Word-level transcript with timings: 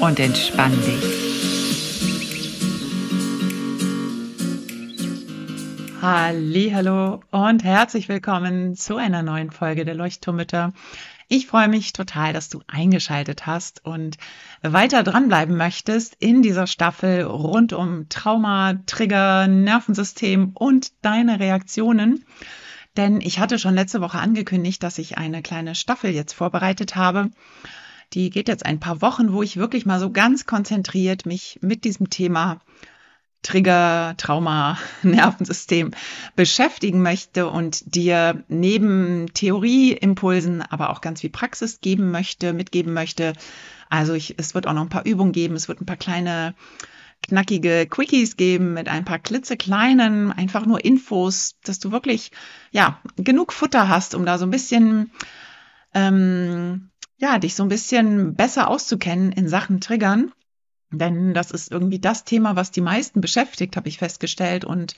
und 0.00 0.20
entspann 0.20 0.72
dich. 0.72 1.26
Hallo 6.02 7.20
und 7.30 7.64
herzlich 7.64 8.08
willkommen 8.08 8.76
zu 8.76 8.96
einer 8.96 9.22
neuen 9.22 9.50
Folge 9.50 9.84
der 9.84 9.94
Leuchtturmütter. 9.94 10.72
Ich 11.28 11.46
freue 11.46 11.68
mich 11.68 11.92
total, 11.92 12.32
dass 12.32 12.48
du 12.48 12.60
eingeschaltet 12.68 13.46
hast 13.46 13.84
und 13.84 14.16
weiter 14.62 15.02
dranbleiben 15.02 15.56
möchtest 15.56 16.14
in 16.20 16.42
dieser 16.42 16.66
Staffel 16.66 17.22
rund 17.22 17.72
um 17.72 18.08
Trauma, 18.08 18.74
Trigger, 18.86 19.48
Nervensystem 19.48 20.52
und 20.54 20.92
deine 21.02 21.40
Reaktionen. 21.40 22.24
Denn 22.96 23.20
ich 23.20 23.40
hatte 23.40 23.58
schon 23.58 23.74
letzte 23.74 24.00
Woche 24.00 24.18
angekündigt, 24.18 24.82
dass 24.82 24.98
ich 24.98 25.18
eine 25.18 25.42
kleine 25.42 25.74
Staffel 25.74 26.10
jetzt 26.10 26.34
vorbereitet 26.34 26.94
habe 26.96 27.30
die 28.12 28.30
geht 28.30 28.48
jetzt 28.48 28.64
ein 28.64 28.80
paar 28.80 29.02
Wochen, 29.02 29.32
wo 29.32 29.42
ich 29.42 29.56
wirklich 29.56 29.86
mal 29.86 30.00
so 30.00 30.10
ganz 30.10 30.46
konzentriert 30.46 31.26
mich 31.26 31.58
mit 31.62 31.84
diesem 31.84 32.10
Thema 32.10 32.60
Trigger, 33.42 34.14
Trauma, 34.16 34.78
Nervensystem 35.02 35.92
beschäftigen 36.34 37.02
möchte 37.02 37.48
und 37.48 37.94
dir 37.94 38.44
neben 38.48 39.26
Theorieimpulsen 39.34 40.62
aber 40.62 40.90
auch 40.90 41.00
ganz 41.00 41.20
viel 41.20 41.30
Praxis 41.30 41.80
geben 41.80 42.10
möchte, 42.10 42.52
mitgeben 42.52 42.92
möchte. 42.92 43.34
Also 43.88 44.14
ich, 44.14 44.34
es 44.38 44.54
wird 44.54 44.66
auch 44.66 44.72
noch 44.72 44.82
ein 44.82 44.88
paar 44.88 45.06
Übungen 45.06 45.32
geben, 45.32 45.54
es 45.54 45.68
wird 45.68 45.80
ein 45.80 45.86
paar 45.86 45.96
kleine 45.96 46.54
knackige 47.22 47.86
Quickies 47.86 48.36
geben 48.36 48.74
mit 48.74 48.88
ein 48.88 49.04
paar 49.04 49.18
klitzekleinen, 49.18 50.32
einfach 50.32 50.66
nur 50.66 50.84
Infos, 50.84 51.56
dass 51.64 51.78
du 51.78 51.92
wirklich, 51.92 52.30
ja, 52.70 53.00
genug 53.16 53.52
Futter 53.52 53.88
hast, 53.88 54.14
um 54.14 54.26
da 54.26 54.38
so 54.38 54.46
ein 54.46 54.50
bisschen 54.50 55.10
ähm, 55.94 56.90
ja, 57.18 57.38
dich 57.38 57.54
so 57.54 57.62
ein 57.62 57.68
bisschen 57.68 58.34
besser 58.34 58.68
auszukennen 58.68 59.32
in 59.32 59.48
Sachen 59.48 59.80
Triggern. 59.80 60.32
Denn 60.90 61.34
das 61.34 61.50
ist 61.50 61.72
irgendwie 61.72 61.98
das 61.98 62.24
Thema, 62.24 62.56
was 62.56 62.70
die 62.70 62.80
meisten 62.80 63.20
beschäftigt, 63.20 63.76
habe 63.76 63.88
ich 63.88 63.98
festgestellt. 63.98 64.64
Und 64.64 64.94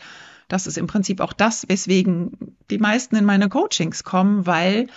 das 0.49 0.67
ist 0.67 0.79
im 0.79 0.87
Prinzip 0.87 1.21
auch 1.21 1.33
das, 1.33 1.69
weswegen 1.69 2.57
die 2.71 2.79
meisten 2.79 3.17
in 3.17 3.25
meine 3.25 3.49
Coachings 3.49 4.05
kommen, 4.05 4.47
weil 4.47 4.89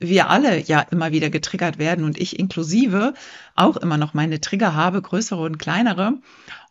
wir 0.00 0.30
alle 0.30 0.58
ja 0.58 0.80
immer 0.80 1.12
wieder 1.12 1.28
getriggert 1.28 1.78
werden 1.78 2.04
und 2.04 2.18
ich 2.18 2.38
inklusive 2.38 3.12
auch 3.54 3.76
immer 3.76 3.98
noch 3.98 4.14
meine 4.14 4.40
Trigger 4.40 4.74
habe, 4.74 5.02
größere 5.02 5.42
und 5.42 5.58
kleinere. 5.58 6.14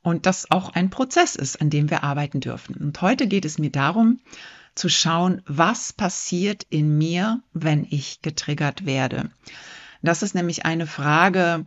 Und 0.01 0.25
das 0.25 0.49
auch 0.49 0.73
ein 0.73 0.89
Prozess 0.89 1.35
ist, 1.35 1.61
an 1.61 1.69
dem 1.69 1.89
wir 1.89 2.03
arbeiten 2.03 2.39
dürfen. 2.39 2.75
Und 2.75 3.01
heute 3.01 3.27
geht 3.27 3.45
es 3.45 3.59
mir 3.59 3.69
darum, 3.69 4.19
zu 4.75 4.89
schauen, 4.89 5.41
was 5.45 5.93
passiert 5.93 6.65
in 6.69 6.97
mir, 6.97 7.41
wenn 7.53 7.85
ich 7.89 8.21
getriggert 8.21 8.85
werde. 8.85 9.29
Das 10.01 10.23
ist 10.23 10.35
nämlich 10.35 10.65
eine 10.65 10.87
Frage, 10.87 11.65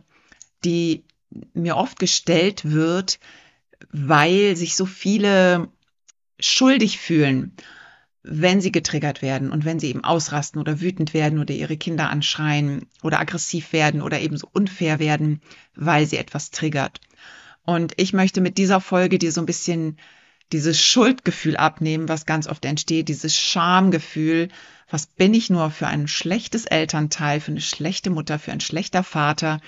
die 0.63 1.03
mir 1.53 1.77
oft 1.77 1.99
gestellt 1.99 2.63
wird, 2.65 3.19
weil 3.91 4.55
sich 4.55 4.75
so 4.75 4.85
viele 4.85 5.69
schuldig 6.39 6.99
fühlen, 6.99 7.55
wenn 8.23 8.61
sie 8.61 8.71
getriggert 8.71 9.21
werden 9.21 9.51
und 9.51 9.65
wenn 9.65 9.79
sie 9.79 9.89
eben 9.89 10.03
ausrasten 10.03 10.59
oder 10.59 10.79
wütend 10.79 11.13
werden 11.13 11.39
oder 11.39 11.53
ihre 11.53 11.77
Kinder 11.77 12.09
anschreien 12.09 12.85
oder 13.01 13.19
aggressiv 13.19 13.73
werden 13.73 14.01
oder 14.01 14.21
eben 14.21 14.37
so 14.37 14.47
unfair 14.51 14.99
werden, 14.99 15.41
weil 15.75 16.05
sie 16.05 16.17
etwas 16.17 16.51
triggert. 16.51 17.01
Und 17.63 17.93
ich 17.97 18.13
möchte 18.13 18.41
mit 18.41 18.57
dieser 18.57 18.81
Folge 18.81 19.19
dir 19.19 19.31
so 19.31 19.41
ein 19.41 19.45
bisschen 19.45 19.97
dieses 20.51 20.81
Schuldgefühl 20.81 21.57
abnehmen, 21.57 22.09
was 22.09 22.25
ganz 22.25 22.47
oft 22.47 22.63
entsteht, 22.65 23.09
dieses 23.09 23.37
Schamgefühl, 23.37 24.49
was 24.93 25.07
bin 25.07 25.33
ich 25.33 25.49
nur 25.49 25.71
für 25.71 25.87
ein 25.87 26.07
schlechtes 26.07 26.65
Elternteil, 26.65 27.39
für 27.39 27.49
eine 27.49 27.61
schlechte 27.61 28.11
Mutter, 28.11 28.37
für 28.37 28.51
ein 28.51 28.59
schlechter 28.59 29.03
Vater, 29.03 29.59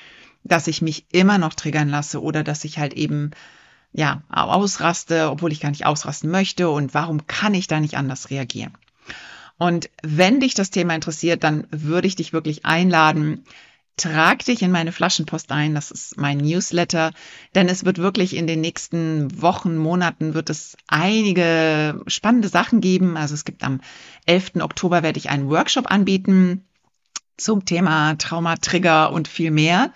dass 0.43 0.67
ich 0.67 0.83
mich 0.83 1.07
immer 1.11 1.39
noch 1.39 1.55
triggern 1.55 1.89
lasse 1.89 2.21
oder 2.21 2.43
dass 2.43 2.63
ich 2.63 2.77
halt 2.77 2.93
eben 2.93 3.31
ja 3.91 4.21
ausraste, 4.29 5.31
obwohl 5.31 5.51
ich 5.51 5.61
gar 5.61 5.71
nicht 5.71 5.87
ausrasten 5.87 6.29
möchte 6.29 6.69
und 6.69 6.93
warum 6.93 7.25
kann 7.25 7.55
ich 7.55 7.65
da 7.65 7.79
nicht 7.79 7.97
anders 7.97 8.29
reagieren? 8.29 8.73
Und 9.57 9.89
wenn 10.03 10.41
dich 10.41 10.53
das 10.53 10.69
Thema 10.69 10.93
interessiert, 10.93 11.43
dann 11.43 11.65
würde 11.71 12.07
ich 12.07 12.15
dich 12.15 12.31
wirklich 12.31 12.63
einladen, 12.65 13.45
trag 13.97 14.43
dich 14.45 14.61
in 14.61 14.71
meine 14.71 14.91
Flaschenpost 14.91 15.51
ein. 15.51 15.75
Das 15.75 15.91
ist 15.91 16.17
mein 16.17 16.37
Newsletter, 16.37 17.11
denn 17.53 17.69
es 17.69 17.85
wird 17.85 17.97
wirklich 17.97 18.35
in 18.35 18.47
den 18.47 18.61
nächsten 18.61 19.41
Wochen, 19.41 19.77
Monaten 19.77 20.33
wird 20.33 20.49
es 20.49 20.75
einige 20.87 22.01
spannende 22.07 22.49
Sachen 22.49 22.81
geben. 22.81 23.17
Also 23.17 23.33
es 23.33 23.45
gibt 23.45 23.63
am 23.63 23.81
11. 24.25 24.57
Oktober 24.61 25.03
werde 25.03 25.19
ich 25.19 25.29
einen 25.29 25.49
Workshop 25.49 25.91
anbieten 25.91 26.65
zum 27.37 27.65
Thema 27.65 28.15
Trauma, 28.15 28.55
Trigger 28.55 29.11
und 29.11 29.27
viel 29.27 29.51
mehr, 29.51 29.91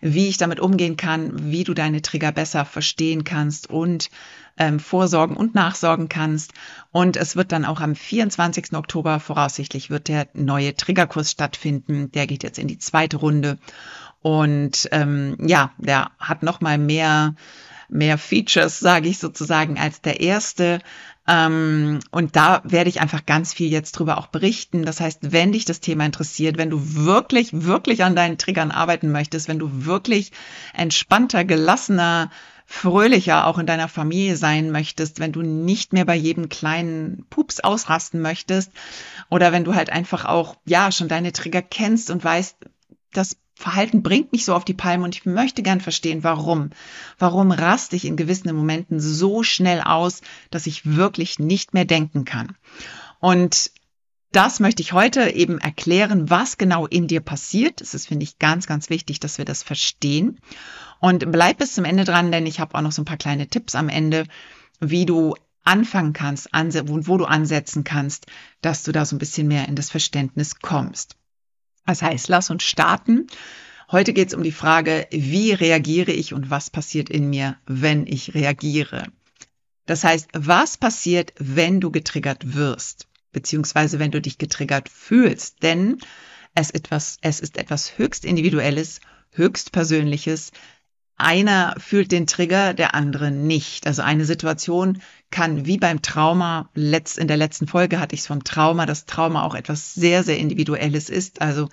wie 0.00 0.28
ich 0.28 0.36
damit 0.36 0.60
umgehen 0.60 0.96
kann, 0.96 1.50
wie 1.50 1.64
du 1.64 1.74
deine 1.74 2.02
Trigger 2.02 2.32
besser 2.32 2.64
verstehen 2.64 3.24
kannst 3.24 3.70
und 3.70 4.10
ähm, 4.56 4.80
vorsorgen 4.80 5.36
und 5.36 5.54
nachsorgen 5.54 6.08
kannst. 6.08 6.52
Und 6.90 7.16
es 7.16 7.36
wird 7.36 7.52
dann 7.52 7.64
auch 7.64 7.80
am 7.80 7.94
24. 7.94 8.74
Oktober 8.74 9.20
voraussichtlich 9.20 9.90
wird 9.90 10.08
der 10.08 10.28
neue 10.34 10.74
Triggerkurs 10.74 11.30
stattfinden. 11.30 12.10
Der 12.12 12.26
geht 12.26 12.42
jetzt 12.42 12.58
in 12.58 12.68
die 12.68 12.78
zweite 12.78 13.16
Runde. 13.16 13.58
Und 14.20 14.88
ähm, 14.92 15.36
ja, 15.40 15.72
der 15.78 16.10
hat 16.18 16.42
noch 16.42 16.60
mal 16.60 16.78
mehr 16.78 17.34
mehr 17.92 18.16
Features, 18.18 18.80
sage 18.80 19.08
ich 19.08 19.18
sozusagen, 19.18 19.78
als 19.78 20.00
der 20.00 20.20
erste. 20.20 20.80
Ähm, 21.28 22.00
und 22.10 22.34
da 22.34 22.62
werde 22.64 22.90
ich 22.90 23.00
einfach 23.00 23.26
ganz 23.26 23.54
viel 23.54 23.70
jetzt 23.70 23.92
drüber 23.92 24.18
auch 24.18 24.26
berichten. 24.26 24.84
Das 24.84 25.00
heißt, 25.00 25.18
wenn 25.30 25.52
dich 25.52 25.64
das 25.64 25.80
Thema 25.80 26.04
interessiert, 26.06 26.58
wenn 26.58 26.70
du 26.70 26.94
wirklich, 26.94 27.50
wirklich 27.52 28.02
an 28.02 28.16
deinen 28.16 28.38
Triggern 28.38 28.72
arbeiten 28.72 29.12
möchtest, 29.12 29.46
wenn 29.46 29.58
du 29.58 29.84
wirklich 29.84 30.32
entspannter, 30.74 31.44
gelassener, 31.44 32.30
fröhlicher 32.66 33.46
auch 33.46 33.58
in 33.58 33.66
deiner 33.66 33.88
Familie 33.88 34.36
sein 34.36 34.70
möchtest, 34.70 35.20
wenn 35.20 35.32
du 35.32 35.42
nicht 35.42 35.92
mehr 35.92 36.04
bei 36.04 36.14
jedem 36.14 36.48
kleinen 36.48 37.26
Pups 37.30 37.60
ausrasten 37.60 38.20
möchtest 38.20 38.72
oder 39.30 39.52
wenn 39.52 39.64
du 39.64 39.74
halt 39.74 39.90
einfach 39.90 40.24
auch, 40.24 40.56
ja, 40.64 40.92
schon 40.92 41.08
deine 41.08 41.32
Trigger 41.32 41.62
kennst 41.62 42.10
und 42.10 42.24
weißt, 42.24 42.56
das 43.12 43.36
Verhalten 43.54 44.02
bringt 44.02 44.32
mich 44.32 44.44
so 44.44 44.54
auf 44.54 44.64
die 44.64 44.74
Palme 44.74 45.04
und 45.04 45.14
ich 45.14 45.24
möchte 45.24 45.62
gern 45.62 45.80
verstehen, 45.80 46.24
warum. 46.24 46.70
Warum 47.18 47.52
raste 47.52 47.94
ich 47.94 48.04
in 48.06 48.16
gewissen 48.16 48.54
Momenten 48.54 48.98
so 48.98 49.42
schnell 49.42 49.80
aus, 49.80 50.22
dass 50.50 50.66
ich 50.66 50.96
wirklich 50.96 51.38
nicht 51.38 51.72
mehr 51.74 51.84
denken 51.84 52.24
kann? 52.24 52.56
Und 53.20 53.70
das 54.32 54.60
möchte 54.60 54.82
ich 54.82 54.92
heute 54.92 55.30
eben 55.30 55.58
erklären, 55.58 56.30
was 56.30 56.58
genau 56.58 56.86
in 56.86 57.06
dir 57.06 57.20
passiert. 57.20 57.80
Es 57.80 57.94
ist, 57.94 58.08
finde 58.08 58.24
ich, 58.24 58.38
ganz, 58.38 58.66
ganz 58.66 58.90
wichtig, 58.90 59.20
dass 59.20 59.38
wir 59.38 59.44
das 59.44 59.62
verstehen. 59.62 60.40
Und 61.00 61.30
bleib 61.30 61.58
bis 61.58 61.74
zum 61.74 61.84
Ende 61.84 62.04
dran, 62.04 62.32
denn 62.32 62.46
ich 62.46 62.58
habe 62.58 62.74
auch 62.74 62.80
noch 62.80 62.92
so 62.92 63.02
ein 63.02 63.06
paar 63.06 63.16
kleine 63.16 63.46
Tipps 63.48 63.74
am 63.74 63.88
Ende, 63.88 64.24
wie 64.80 65.06
du 65.06 65.34
anfangen 65.64 66.12
kannst, 66.12 66.48
wo, 66.52 67.06
wo 67.06 67.18
du 67.18 67.24
ansetzen 67.24 67.84
kannst, 67.84 68.26
dass 68.62 68.82
du 68.82 68.92
da 68.92 69.04
so 69.04 69.16
ein 69.16 69.18
bisschen 69.18 69.48
mehr 69.48 69.68
in 69.68 69.76
das 69.76 69.90
Verständnis 69.90 70.60
kommst. 70.60 71.16
Das 71.86 72.02
heißt, 72.02 72.28
lass 72.28 72.50
uns 72.50 72.62
starten. 72.62 73.26
Heute 73.90 74.12
geht 74.12 74.28
es 74.28 74.34
um 74.34 74.42
die 74.42 74.52
Frage, 74.52 75.06
wie 75.10 75.52
reagiere 75.52 76.12
ich 76.12 76.32
und 76.32 76.50
was 76.50 76.70
passiert 76.70 77.10
in 77.10 77.28
mir, 77.28 77.56
wenn 77.66 78.06
ich 78.06 78.34
reagiere. 78.34 79.06
Das 79.86 80.04
heißt, 80.04 80.28
was 80.32 80.78
passiert, 80.78 81.32
wenn 81.38 81.80
du 81.80 81.90
getriggert 81.90 82.54
wirst? 82.54 83.08
Beziehungsweise 83.32 83.98
wenn 83.98 84.10
du 84.10 84.20
dich 84.20 84.38
getriggert 84.38 84.88
fühlst. 84.88 85.62
Denn 85.62 85.98
es, 86.54 86.70
etwas, 86.70 87.18
es 87.22 87.40
ist 87.40 87.56
etwas 87.56 87.98
höchst 87.98 88.24
Individuelles, 88.24 89.00
höchst 89.32 89.72
Persönliches. 89.72 90.52
Einer 91.16 91.74
fühlt 91.78 92.12
den 92.12 92.26
Trigger, 92.26 92.74
der 92.74 92.94
andere 92.94 93.30
nicht. 93.30 93.86
Also 93.86 94.02
eine 94.02 94.24
Situation 94.24 95.00
kann 95.30 95.66
wie 95.66 95.78
beim 95.78 96.02
Trauma, 96.02 96.70
letzt, 96.74 97.18
in 97.18 97.28
der 97.28 97.36
letzten 97.36 97.66
Folge 97.66 98.00
hatte 98.00 98.14
ich 98.14 98.22
es 98.22 98.26
vom 98.26 98.44
Trauma, 98.44 98.86
dass 98.86 99.06
Trauma 99.06 99.42
auch 99.42 99.54
etwas 99.54 99.94
sehr, 99.94 100.24
sehr 100.24 100.38
Individuelles 100.38 101.08
ist. 101.10 101.40
Also 101.40 101.68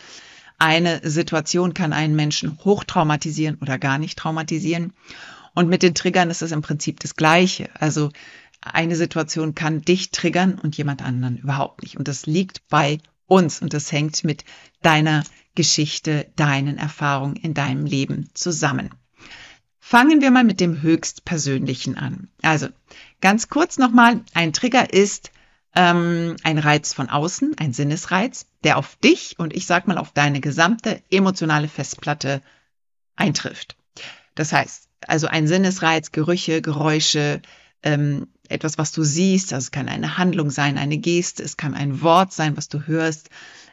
eine 0.59 1.01
Situation 1.03 1.73
kann 1.73 1.93
einen 1.93 2.15
Menschen 2.15 2.59
hochtraumatisieren 2.63 3.57
oder 3.61 3.79
gar 3.79 3.97
nicht 3.97 4.19
traumatisieren. 4.19 4.93
Und 5.55 5.69
mit 5.69 5.83
den 5.83 5.95
Triggern 5.95 6.29
ist 6.29 6.41
es 6.41 6.51
im 6.51 6.61
Prinzip 6.61 6.99
das 6.99 7.15
Gleiche. 7.15 7.69
Also 7.79 8.11
eine 8.61 8.95
Situation 8.95 9.55
kann 9.55 9.81
dich 9.81 10.11
triggern 10.11 10.59
und 10.59 10.77
jemand 10.77 11.01
anderen 11.01 11.37
überhaupt 11.37 11.81
nicht. 11.81 11.97
Und 11.97 12.07
das 12.07 12.25
liegt 12.25 12.67
bei 12.67 12.99
uns 13.25 13.61
und 13.61 13.73
das 13.73 13.91
hängt 13.91 14.23
mit 14.23 14.43
deiner 14.81 15.23
Geschichte, 15.55 16.31
deinen 16.35 16.77
Erfahrungen 16.77 17.35
in 17.35 17.53
deinem 17.53 17.85
Leben 17.85 18.29
zusammen. 18.33 18.89
Fangen 19.79 20.21
wir 20.21 20.31
mal 20.31 20.43
mit 20.43 20.59
dem 20.59 20.81
höchstpersönlichen 20.81 21.97
an. 21.97 22.29
Also 22.41 22.67
ganz 23.21 23.49
kurz 23.49 23.77
nochmal, 23.77 24.21
ein 24.33 24.53
Trigger 24.53 24.93
ist 24.93 25.31
ähm, 25.75 26.35
ein 26.43 26.57
Reiz 26.57 26.93
von 26.93 27.09
außen, 27.09 27.57
ein 27.57 27.73
Sinnesreiz, 27.73 28.47
der 28.63 28.77
auf 28.77 28.97
dich 28.97 29.37
und 29.39 29.53
ich 29.55 29.65
sag 29.65 29.87
mal 29.87 29.97
auf 29.97 30.11
deine 30.11 30.41
gesamte 30.41 31.01
emotionale 31.09 31.67
Festplatte 31.67 32.41
eintrifft. 33.15 33.77
Das 34.35 34.53
heißt, 34.53 34.89
also 35.07 35.27
ein 35.27 35.47
Sinnesreiz, 35.47 36.11
Gerüche, 36.11 36.61
Geräusche, 36.61 37.41
ähm, 37.83 38.27
etwas, 38.49 38.77
was 38.77 38.91
du 38.91 39.03
siehst, 39.03 39.53
also 39.53 39.65
es 39.65 39.71
kann 39.71 39.87
eine 39.87 40.17
Handlung 40.17 40.49
sein, 40.49 40.77
eine 40.77 40.97
Geste, 40.97 41.43
es 41.43 41.57
kann 41.57 41.73
ein 41.73 42.01
Wort 42.01 42.33
sein, 42.33 42.57
was 42.57 42.67
du 42.67 42.87
hörst, 42.87 43.29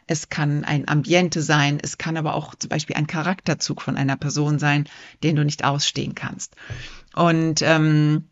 es 0.07 0.29
kann 0.29 0.63
ein 0.63 0.87
Ambiente 0.87 1.41
sein, 1.41 1.79
es 1.81 1.97
kann 1.97 2.15
aber 2.17 2.33
auch 2.33 2.55
zum 2.55 2.69
Beispiel 2.69 2.95
ein 2.95 3.07
Charakterzug 3.07 3.81
von 3.81 3.97
einer 3.97 4.15
Person 4.15 4.57
sein, 4.57 4.87
den 5.23 5.35
du 5.35 5.43
nicht 5.43 5.65
ausstehen 5.65 6.15
kannst. 6.15 6.55
Und 7.13 7.61
ähm, 7.61 8.29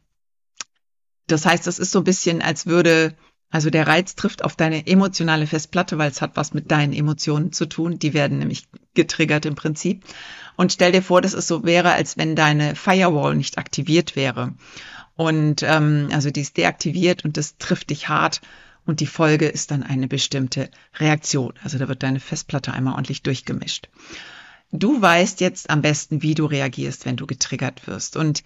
das 1.27 1.45
heißt, 1.45 1.67
das 1.67 1.79
ist 1.79 1.91
so 1.91 1.99
ein 1.99 2.05
bisschen, 2.05 2.41
als 2.41 2.65
würde, 2.65 3.15
also 3.49 3.69
der 3.69 3.87
Reiz 3.87 4.15
trifft 4.15 4.43
auf 4.43 4.55
deine 4.55 4.87
emotionale 4.87 5.47
Festplatte, 5.47 5.97
weil 5.97 6.11
es 6.11 6.21
hat 6.21 6.35
was 6.35 6.53
mit 6.53 6.71
deinen 6.71 6.93
Emotionen 6.93 7.51
zu 7.51 7.65
tun. 7.65 7.99
Die 7.99 8.13
werden 8.13 8.37
nämlich 8.39 8.67
getriggert 8.93 9.45
im 9.45 9.55
Prinzip. 9.55 10.05
Und 10.55 10.71
stell 10.71 10.91
dir 10.91 11.01
vor, 11.01 11.21
dass 11.21 11.33
es 11.33 11.47
so 11.47 11.63
wäre, 11.63 11.91
als 11.91 12.17
wenn 12.17 12.35
deine 12.35 12.75
Firewall 12.75 13.35
nicht 13.35 13.57
aktiviert 13.57 14.15
wäre. 14.15 14.53
Und 15.15 15.63
ähm, 15.63 16.09
also 16.11 16.29
die 16.29 16.41
ist 16.41 16.57
deaktiviert 16.57 17.23
und 17.23 17.37
das 17.37 17.57
trifft 17.57 17.89
dich 17.89 18.09
hart 18.09 18.41
und 18.85 18.99
die 18.99 19.07
Folge 19.07 19.47
ist 19.47 19.71
dann 19.71 19.83
eine 19.83 20.07
bestimmte 20.07 20.69
Reaktion. 20.95 21.53
Also 21.63 21.77
da 21.77 21.87
wird 21.87 22.03
deine 22.03 22.19
Festplatte 22.19 22.73
einmal 22.73 22.93
ordentlich 22.93 23.23
durchgemischt. 23.23 23.89
Du 24.71 25.01
weißt 25.01 25.41
jetzt 25.41 25.69
am 25.69 25.81
besten, 25.81 26.21
wie 26.21 26.35
du 26.35 26.45
reagierst, 26.45 27.05
wenn 27.05 27.15
du 27.15 27.27
getriggert 27.27 27.87
wirst. 27.87 28.17
Und 28.17 28.43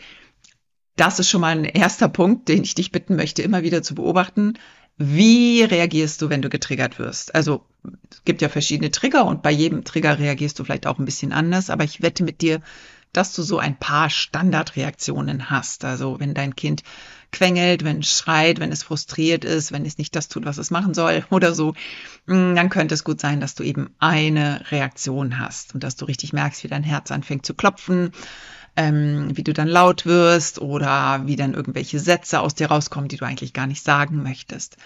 das 0.96 1.20
ist 1.20 1.30
schon 1.30 1.42
mal 1.42 1.58
ein 1.58 1.66
erster 1.66 2.10
Punkt, 2.10 2.50
den 2.50 2.64
ich 2.64 2.76
dich 2.76 2.92
bitten 2.92 3.16
möchte, 3.16 3.42
immer 3.42 3.64
wieder 3.64 3.82
zu 3.82 3.96
beobachten. 3.96 4.54
Wie 4.98 5.64
reagierst 5.64 6.22
du, 6.22 6.30
wenn 6.30 6.42
du 6.42 6.50
getriggert 6.50 7.00
wirst? 7.00 7.34
Also 7.34 7.66
es 8.12 8.24
gibt 8.26 8.42
ja 8.42 8.50
verschiedene 8.50 8.92
Trigger 8.92 9.26
und 9.26 9.42
bei 9.42 9.52
jedem 9.52 9.86
Trigger 9.86 10.20
reagierst 10.20 10.60
du 10.60 10.66
vielleicht 10.66 10.88
auch 10.88 11.00
ein 11.00 11.06
bisschen 11.06 11.32
anders, 11.32 11.70
aber 11.70 11.86
ich 11.86 12.02
wette 12.02 12.24
mit 12.24 12.42
dir, 12.42 12.62
dass 13.14 13.34
du 13.34 13.42
so 13.42 13.58
ein 13.60 13.78
paar 13.78 14.10
Standardreaktionen 14.10 15.50
hast. 15.50 15.84
Also 15.84 16.20
wenn 16.20 16.34
dein 16.34 16.56
Kind 16.56 16.84
quengelt, 17.32 17.84
wenn 17.84 18.00
es 18.00 18.18
schreit, 18.18 18.60
wenn 18.60 18.72
es 18.72 18.84
frustriert 18.84 19.46
ist, 19.46 19.72
wenn 19.72 19.86
es 19.86 19.98
nicht 19.98 20.16
das 20.16 20.28
tut, 20.28 20.46
was 20.46 20.58
es 20.58 20.72
machen 20.72 20.94
soll 20.94 21.24
oder 21.30 21.54
so, 21.54 21.74
mm, 22.28 22.56
dann 22.56 22.70
könnte 22.70 22.94
es 22.94 23.04
gut 23.04 23.20
sein, 23.20 23.40
dass 23.40 23.56
du 23.56 23.64
eben 23.64 23.94
eine 24.00 24.72
Reaktion 24.72 25.40
hast 25.40 25.74
und 25.74 25.84
dass 25.84 25.96
du 25.96 26.06
richtig 26.06 26.34
merkst, 26.34 26.64
wie 26.64 26.70
dein 26.70 26.84
Herz 26.84 27.12
anfängt 27.12 27.46
zu 27.46 27.54
klopfen, 27.54 28.12
ähm, 28.76 29.36
wie 29.36 29.44
du 29.44 29.54
dann 29.54 29.68
laut 29.68 30.06
wirst 30.06 30.60
oder 30.60 31.24
wie 31.26 31.36
dann 31.36 31.54
irgendwelche 31.54 32.00
Sätze 32.00 32.40
aus 32.40 32.56
dir 32.56 32.68
rauskommen, 32.68 33.10
die 33.10 33.18
du 33.18 33.26
eigentlich 33.26 33.54
gar 33.54 33.68
nicht 33.68 33.84
sagen 33.84 34.24
möchtest. 34.24 34.78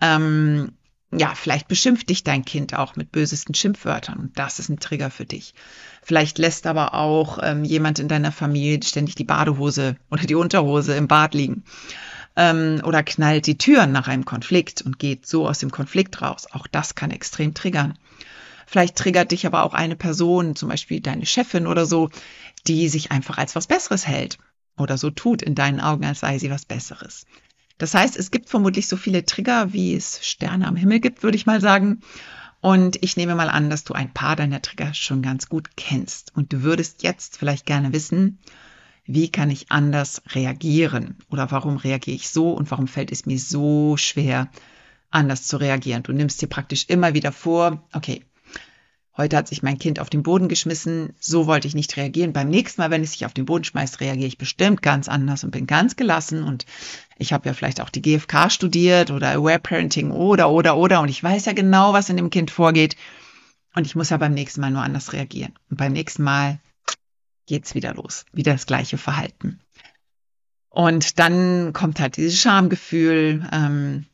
Ähm, 0.00 0.72
ja, 1.12 1.34
vielleicht 1.34 1.66
beschimpft 1.66 2.08
dich 2.08 2.22
dein 2.22 2.44
Kind 2.44 2.74
auch 2.74 2.94
mit 2.94 3.10
bösesten 3.10 3.54
Schimpfwörtern 3.54 4.18
und 4.18 4.38
das 4.38 4.58
ist 4.60 4.68
ein 4.68 4.78
Trigger 4.78 5.10
für 5.10 5.24
dich. 5.24 5.54
Vielleicht 6.02 6.38
lässt 6.38 6.66
aber 6.66 6.94
auch 6.94 7.38
ähm, 7.42 7.64
jemand 7.64 7.98
in 7.98 8.08
deiner 8.08 8.32
Familie 8.32 8.80
ständig 8.84 9.16
die 9.16 9.24
Badehose 9.24 9.96
oder 10.10 10.22
die 10.22 10.36
Unterhose 10.36 10.94
im 10.94 11.08
Bad 11.08 11.34
liegen 11.34 11.64
ähm, 12.36 12.80
oder 12.84 13.02
knallt 13.02 13.46
die 13.46 13.58
Türen 13.58 13.92
nach 13.92 14.08
einem 14.08 14.24
Konflikt 14.24 14.82
und 14.82 14.98
geht 14.98 15.26
so 15.26 15.48
aus 15.48 15.58
dem 15.58 15.70
Konflikt 15.70 16.22
raus. 16.22 16.46
Auch 16.52 16.66
das 16.66 16.94
kann 16.94 17.10
extrem 17.10 17.54
triggern. 17.54 17.98
Vielleicht 18.66 18.94
triggert 18.94 19.32
dich 19.32 19.46
aber 19.46 19.64
auch 19.64 19.74
eine 19.74 19.96
Person, 19.96 20.54
zum 20.54 20.68
Beispiel 20.68 21.00
deine 21.00 21.26
Chefin 21.26 21.66
oder 21.66 21.86
so, 21.86 22.08
die 22.68 22.88
sich 22.88 23.10
einfach 23.10 23.36
als 23.36 23.56
was 23.56 23.66
Besseres 23.66 24.06
hält 24.06 24.38
oder 24.76 24.96
so 24.96 25.10
tut 25.10 25.42
in 25.42 25.56
deinen 25.56 25.80
Augen, 25.80 26.04
als 26.04 26.20
sei 26.20 26.38
sie 26.38 26.50
was 26.50 26.66
Besseres. 26.66 27.26
Das 27.80 27.94
heißt, 27.94 28.18
es 28.18 28.30
gibt 28.30 28.50
vermutlich 28.50 28.88
so 28.88 28.98
viele 28.98 29.24
Trigger, 29.24 29.72
wie 29.72 29.94
es 29.94 30.20
Sterne 30.22 30.68
am 30.68 30.76
Himmel 30.76 31.00
gibt, 31.00 31.22
würde 31.22 31.36
ich 31.36 31.46
mal 31.46 31.62
sagen. 31.62 32.02
Und 32.60 33.02
ich 33.02 33.16
nehme 33.16 33.34
mal 33.34 33.48
an, 33.48 33.70
dass 33.70 33.84
du 33.84 33.94
ein 33.94 34.12
paar 34.12 34.36
deiner 34.36 34.60
Trigger 34.60 34.92
schon 34.92 35.22
ganz 35.22 35.48
gut 35.48 35.70
kennst. 35.76 36.36
Und 36.36 36.52
du 36.52 36.62
würdest 36.62 37.02
jetzt 37.02 37.38
vielleicht 37.38 37.64
gerne 37.64 37.94
wissen, 37.94 38.38
wie 39.06 39.30
kann 39.30 39.48
ich 39.48 39.72
anders 39.72 40.20
reagieren? 40.28 41.16
Oder 41.30 41.50
warum 41.50 41.78
reagiere 41.78 42.16
ich 42.16 42.28
so 42.28 42.52
und 42.52 42.70
warum 42.70 42.86
fällt 42.86 43.10
es 43.12 43.24
mir 43.24 43.38
so 43.38 43.96
schwer, 43.96 44.50
anders 45.10 45.46
zu 45.46 45.56
reagieren? 45.56 46.02
Du 46.02 46.12
nimmst 46.12 46.42
dir 46.42 46.48
praktisch 46.48 46.84
immer 46.88 47.14
wieder 47.14 47.32
vor, 47.32 47.88
okay, 47.94 48.26
Heute 49.16 49.36
hat 49.36 49.48
sich 49.48 49.62
mein 49.62 49.78
Kind 49.78 49.98
auf 49.98 50.08
den 50.08 50.22
Boden 50.22 50.48
geschmissen. 50.48 51.14
So 51.18 51.46
wollte 51.46 51.66
ich 51.66 51.74
nicht 51.74 51.96
reagieren. 51.96 52.32
Beim 52.32 52.48
nächsten 52.48 52.80
Mal, 52.80 52.90
wenn 52.90 53.02
es 53.02 53.12
sich 53.12 53.26
auf 53.26 53.34
den 53.34 53.44
Boden 53.44 53.64
schmeißt, 53.64 54.00
reagiere 54.00 54.28
ich 54.28 54.38
bestimmt 54.38 54.82
ganz 54.82 55.08
anders 55.08 55.42
und 55.44 55.50
bin 55.50 55.66
ganz 55.66 55.96
gelassen. 55.96 56.44
Und 56.44 56.64
ich 57.18 57.32
habe 57.32 57.48
ja 57.48 57.54
vielleicht 57.54 57.80
auch 57.80 57.90
die 57.90 58.02
GfK 58.02 58.50
studiert 58.50 59.10
oder 59.10 59.30
Aware 59.30 59.58
Parenting 59.58 60.10
oder, 60.12 60.50
oder, 60.50 60.76
oder. 60.76 61.00
Und 61.00 61.08
ich 61.08 61.22
weiß 61.22 61.46
ja 61.46 61.52
genau, 61.52 61.92
was 61.92 62.08
in 62.08 62.16
dem 62.16 62.30
Kind 62.30 62.50
vorgeht. 62.50 62.96
Und 63.74 63.86
ich 63.86 63.96
muss 63.96 64.10
ja 64.10 64.16
beim 64.16 64.32
nächsten 64.32 64.60
Mal 64.60 64.70
nur 64.70 64.82
anders 64.82 65.12
reagieren. 65.12 65.54
Und 65.70 65.76
beim 65.76 65.92
nächsten 65.92 66.22
Mal 66.22 66.60
geht's 67.46 67.74
wieder 67.74 67.94
los. 67.94 68.24
Wieder 68.32 68.52
das 68.52 68.66
gleiche 68.66 68.96
Verhalten. 68.96 69.60
Und 70.68 71.18
dann 71.18 71.72
kommt 71.72 71.98
halt 71.98 72.16
dieses 72.16 72.40
Schamgefühl. 72.40 73.46
Ähm, 73.52 74.06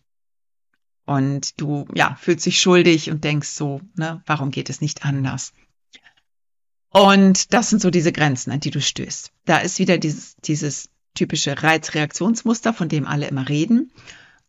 und 1.06 1.60
du, 1.60 1.86
ja, 1.94 2.16
fühlst 2.20 2.44
dich 2.44 2.60
schuldig 2.60 3.10
und 3.10 3.24
denkst 3.24 3.48
so, 3.48 3.80
ne, 3.94 4.22
warum 4.26 4.50
geht 4.50 4.68
es 4.68 4.80
nicht 4.80 5.04
anders? 5.04 5.52
Und 6.90 7.52
das 7.54 7.70
sind 7.70 7.80
so 7.80 7.90
diese 7.90 8.12
Grenzen, 8.12 8.50
an 8.50 8.60
die 8.60 8.70
du 8.70 8.80
stößt. 8.80 9.30
Da 9.44 9.58
ist 9.58 9.78
wieder 9.78 9.98
dieses, 9.98 10.36
dieses 10.36 10.88
typische 11.14 11.62
Reizreaktionsmuster, 11.62 12.72
von 12.72 12.88
dem 12.88 13.06
alle 13.06 13.28
immer 13.28 13.48
reden. 13.48 13.92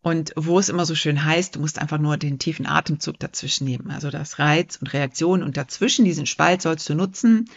Und 0.02 0.32
wo 0.36 0.58
es 0.58 0.70
immer 0.70 0.86
so 0.86 0.96
schön 0.96 1.26
heißt, 1.26 1.56
du 1.56 1.60
musst 1.60 1.80
einfach 1.80 1.98
nur 1.98 2.18
den 2.18 2.40
tiefen 2.40 2.66
Atemzug 2.66 3.20
dazwischen 3.20 3.66
nehmen. 3.66 3.92
Also 3.92 4.10
das 4.10 4.40
Reiz 4.40 4.78
und 4.78 4.94
Reaktion 4.94 5.44
und 5.44 5.58
dazwischen 5.58 6.06
diesen 6.06 6.26
Spalt 6.26 6.62
sollst 6.62 6.88
du 6.90 6.96
nutzen, 6.96 7.50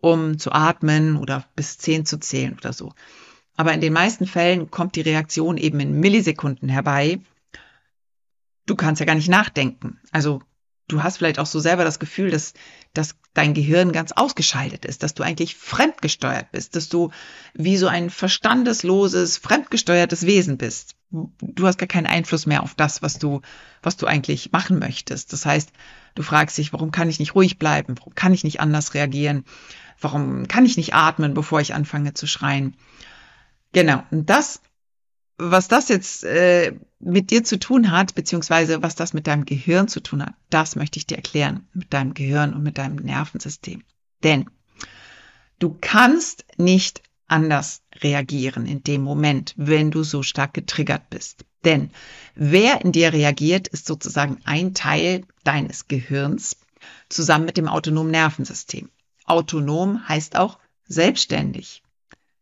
um 0.00 0.38
zu 0.38 0.52
atmen 0.52 1.16
oder 1.16 1.44
bis 1.56 1.78
zehn 1.78 2.06
zu 2.06 2.18
zählen 2.20 2.56
oder 2.56 2.72
so. 2.72 2.94
Aber 3.56 3.74
in 3.74 3.80
den 3.80 3.92
meisten 3.92 4.26
Fällen 4.26 4.70
kommt 4.70 4.96
die 4.96 5.00
Reaktion 5.02 5.58
eben 5.58 5.80
in 5.80 6.00
Millisekunden 6.00 6.68
herbei 6.68 7.20
du 8.70 8.76
kannst 8.76 9.00
ja 9.00 9.06
gar 9.06 9.16
nicht 9.16 9.28
nachdenken. 9.28 9.98
Also 10.12 10.42
du 10.86 11.02
hast 11.02 11.18
vielleicht 11.18 11.40
auch 11.40 11.46
so 11.46 11.58
selber 11.58 11.84
das 11.84 11.98
Gefühl, 11.98 12.30
dass, 12.30 12.54
dass 12.94 13.16
dein 13.34 13.52
Gehirn 13.52 13.92
ganz 13.92 14.12
ausgeschaltet 14.12 14.84
ist, 14.84 15.02
dass 15.02 15.14
du 15.14 15.24
eigentlich 15.24 15.56
fremdgesteuert 15.56 16.52
bist, 16.52 16.76
dass 16.76 16.88
du 16.88 17.10
wie 17.52 17.76
so 17.76 17.88
ein 17.88 18.10
verstandesloses, 18.10 19.38
fremdgesteuertes 19.38 20.24
Wesen 20.24 20.56
bist. 20.56 20.94
Du 21.10 21.66
hast 21.66 21.78
gar 21.78 21.88
keinen 21.88 22.06
Einfluss 22.06 22.46
mehr 22.46 22.62
auf 22.62 22.74
das, 22.74 23.02
was 23.02 23.18
du, 23.18 23.40
was 23.82 23.96
du 23.96 24.06
eigentlich 24.06 24.52
machen 24.52 24.78
möchtest. 24.78 25.32
Das 25.32 25.44
heißt, 25.44 25.70
du 26.14 26.22
fragst 26.22 26.56
dich, 26.56 26.72
warum 26.72 26.92
kann 26.92 27.08
ich 27.08 27.18
nicht 27.18 27.34
ruhig 27.34 27.58
bleiben? 27.58 27.96
Warum 27.98 28.14
kann 28.14 28.32
ich 28.32 28.44
nicht 28.44 28.60
anders 28.60 28.94
reagieren? 28.94 29.44
Warum 30.00 30.46
kann 30.46 30.64
ich 30.64 30.76
nicht 30.76 30.94
atmen, 30.94 31.34
bevor 31.34 31.60
ich 31.60 31.74
anfange 31.74 32.14
zu 32.14 32.28
schreien? 32.28 32.76
Genau. 33.72 34.02
Und 34.10 34.30
das 34.30 34.60
was 35.40 35.68
das 35.68 35.88
jetzt 35.88 36.22
äh, 36.24 36.74
mit 36.98 37.30
dir 37.30 37.42
zu 37.44 37.58
tun 37.58 37.90
hat, 37.90 38.14
beziehungsweise 38.14 38.82
was 38.82 38.94
das 38.94 39.14
mit 39.14 39.26
deinem 39.26 39.46
Gehirn 39.46 39.88
zu 39.88 40.00
tun 40.00 40.22
hat, 40.22 40.34
das 40.50 40.76
möchte 40.76 40.98
ich 40.98 41.06
dir 41.06 41.16
erklären, 41.16 41.66
mit 41.72 41.92
deinem 41.94 42.12
Gehirn 42.12 42.52
und 42.52 42.62
mit 42.62 42.76
deinem 42.76 42.96
Nervensystem. 42.96 43.82
Denn 44.22 44.50
du 45.58 45.76
kannst 45.80 46.44
nicht 46.58 47.02
anders 47.26 47.80
reagieren 48.02 48.66
in 48.66 48.82
dem 48.82 49.02
Moment, 49.02 49.54
wenn 49.56 49.90
du 49.90 50.02
so 50.02 50.22
stark 50.22 50.52
getriggert 50.52 51.08
bist. 51.08 51.46
Denn 51.64 51.90
wer 52.34 52.82
in 52.82 52.92
dir 52.92 53.12
reagiert, 53.12 53.68
ist 53.68 53.86
sozusagen 53.86 54.38
ein 54.44 54.74
Teil 54.74 55.24
deines 55.42 55.88
Gehirns 55.88 56.58
zusammen 57.08 57.46
mit 57.46 57.56
dem 57.56 57.68
autonomen 57.68 58.10
Nervensystem. 58.10 58.90
Autonom 59.24 60.06
heißt 60.06 60.36
auch 60.36 60.58
selbstständig. 60.86 61.82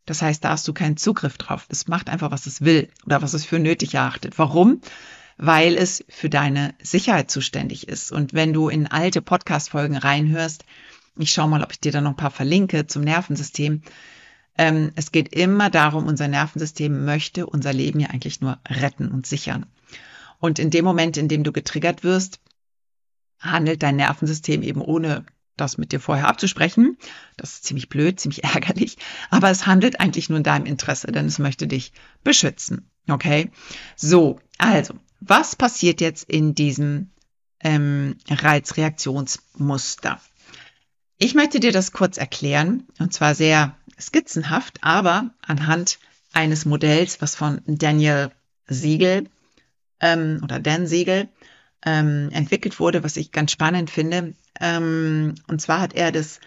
Das 0.09 0.23
heißt, 0.23 0.43
da 0.43 0.49
hast 0.49 0.67
du 0.67 0.73
keinen 0.73 0.97
Zugriff 0.97 1.37
drauf. 1.37 1.67
Es 1.69 1.87
macht 1.87 2.09
einfach, 2.09 2.31
was 2.31 2.47
es 2.47 2.63
will 2.63 2.89
oder 3.05 3.21
was 3.21 3.35
es 3.35 3.45
für 3.45 3.59
nötig 3.59 3.93
erachtet. 3.93 4.39
Warum? 4.39 4.81
Weil 5.37 5.77
es 5.77 6.03
für 6.09 6.31
deine 6.31 6.75
Sicherheit 6.83 7.31
zuständig 7.31 7.89
ist. 7.89 8.11
Und 8.11 8.33
wenn 8.33 8.55
du 8.55 8.71
in 8.71 8.87
alte 8.87 9.21
Podcast-Folgen 9.21 9.99
reinhörst, 9.99 10.65
ich 11.19 11.31
schaue 11.31 11.49
mal, 11.49 11.63
ob 11.63 11.73
ich 11.73 11.81
dir 11.81 11.93
da 11.93 12.01
noch 12.01 12.13
ein 12.13 12.17
paar 12.17 12.31
verlinke 12.31 12.87
zum 12.87 13.03
Nervensystem. 13.03 13.83
Ähm, 14.57 14.93
es 14.95 15.13
geht 15.13 15.35
immer 15.35 15.69
darum, 15.69 16.07
unser 16.07 16.27
Nervensystem 16.27 17.05
möchte 17.05 17.45
unser 17.45 17.75
Leben 17.75 18.01
ja 18.01 18.09
eigentlich 18.09 18.41
nur 18.41 18.59
retten 18.67 19.09
und 19.09 19.27
sichern. 19.27 19.67
Und 20.39 20.59
in 20.59 20.71
dem 20.71 20.87
Moment, 20.87 21.19
in 21.19 21.29
dem 21.29 21.45
du 21.45 21.53
getriggert 21.53 22.03
wirst, 22.03 22.41
handelt 23.41 23.83
dein 23.83 23.97
Nervensystem 23.97 24.63
eben 24.63 24.81
ohne 24.81 25.27
das 25.61 25.79
mit 25.79 25.93
dir 25.93 26.01
vorher 26.01 26.29
abzusprechen. 26.29 26.97
Das 27.37 27.55
ist 27.55 27.65
ziemlich 27.65 27.89
blöd, 27.89 28.19
ziemlich 28.19 28.45
ärgerlich, 28.55 28.97
aber 29.31 29.51
es 29.51 29.67
handelt 29.67 30.01
eigentlich 30.01 30.29
nur 30.29 30.39
in 30.39 30.45
deinem 30.45 30.67
Interesse, 30.67 31.09
denn 31.09 31.27
es 31.27 31.39
möchte 31.39 31.67
dich 31.67 31.93
beschützen. 32.25 32.91
Okay? 33.09 33.51
So, 33.97 34.41
also, 34.59 34.95
was 35.21 35.57
passiert 35.57 36.01
jetzt 36.01 36.29
in 36.29 36.55
diesem 36.55 37.11
ähm, 37.61 38.17
Reizreaktionsmuster. 38.29 40.21
Ich 41.19 41.35
möchte 41.35 41.61
dir 41.61 41.73
das 41.73 41.93
kurz 41.93 42.17
erklären, 42.17 42.85
und 42.99 43.13
zwar 43.13 43.35
sehr 43.35 43.77
skizzenhaft, 44.01 44.79
aber 44.83 45.31
anhand 45.43 45.99
eines 46.33 46.65
Modells, 46.65 47.21
was 47.21 47.35
von 47.35 47.61
Daniel 47.67 48.31
Siegel 48.67 49.29
ähm, 50.01 50.41
oder 50.45 50.61
Dan 50.61 50.87
Siegel 50.87 51.29
ähm, 51.85 52.29
entwickelt 52.33 52.81
wurde, 52.81 53.05
was 53.05 53.17
ich 53.17 53.33
ganz 53.33 53.53
spannend 53.53 53.91
finde. 53.91 54.35
Ähm, 54.61 55.35
und 55.47 55.61
zwar 55.61 55.81
hat 55.81 55.95
er 55.95 56.13
das 56.13 56.41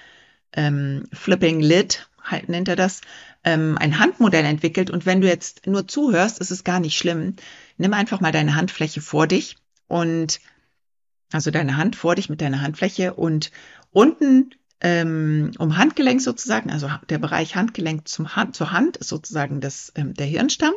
ähm, 0.54 1.08
Flipping 1.14 1.62
Lid, 1.62 2.10
halt 2.24 2.50
nennt 2.50 2.68
er 2.68 2.76
das, 2.76 3.02
ähm, 3.44 3.78
ein 3.80 4.00
Handmodell 4.00 4.46
entwickelt. 4.46 4.90
Und 4.90 5.06
wenn 5.06 5.22
du 5.22 5.28
jetzt 5.28 5.68
nur 5.68 5.88
zuhörst, 5.88 6.40
ist 6.40 6.52
es 6.52 6.64
gar 6.64 6.80
nicht 6.80 6.98
schlimm. 6.98 7.36
Nimm 7.78 7.94
einfach 7.94 8.20
mal 8.20 8.32
deine 8.32 8.56
Handfläche 8.56 9.02
vor 9.02 9.28
dich 9.28 9.58
und 9.88 10.40
also 11.32 11.50
deine 11.50 11.78
Hand 11.78 11.96
vor 11.96 12.16
dich 12.16 12.30
mit 12.30 12.42
deiner 12.42 12.62
Handfläche 12.62 13.14
und 13.14 13.52
unten 13.92 14.52
ähm, 14.82 15.52
um 15.60 15.78
Handgelenk 15.78 16.22
sozusagen, 16.22 16.72
also 16.72 16.90
der 17.10 17.20
Bereich 17.20 17.56
Handgelenk 17.56 18.08
zum 18.08 18.36
Hand, 18.36 18.56
zur 18.56 18.72
Hand 18.72 18.98
ist 18.98 19.10
sozusagen 19.10 19.62
das, 19.62 19.92
ähm, 19.96 20.14
der 20.14 20.26
Hirnstamm. 20.26 20.74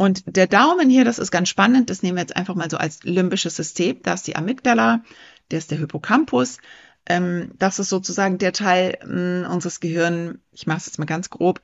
Und 0.00 0.22
der 0.24 0.46
Daumen 0.46 0.88
hier, 0.88 1.04
das 1.04 1.18
ist 1.18 1.30
ganz 1.30 1.50
spannend, 1.50 1.90
das 1.90 2.02
nehmen 2.02 2.16
wir 2.16 2.22
jetzt 2.22 2.34
einfach 2.34 2.54
mal 2.54 2.70
so 2.70 2.78
als 2.78 3.02
limbisches 3.02 3.56
System. 3.56 3.98
Da 4.02 4.14
ist 4.14 4.26
die 4.26 4.34
Amygdala, 4.34 5.04
der 5.50 5.58
ist 5.58 5.70
der 5.70 5.76
Hippocampus. 5.76 6.56
Ähm, 7.04 7.50
das 7.58 7.78
ist 7.78 7.90
sozusagen 7.90 8.38
der 8.38 8.54
Teil 8.54 8.96
äh, 9.02 9.46
unseres 9.46 9.78
Gehirns, 9.78 10.38
ich 10.52 10.66
mache 10.66 10.78
es 10.78 10.86
jetzt 10.86 10.98
mal 10.98 11.04
ganz 11.04 11.28
grob, 11.28 11.60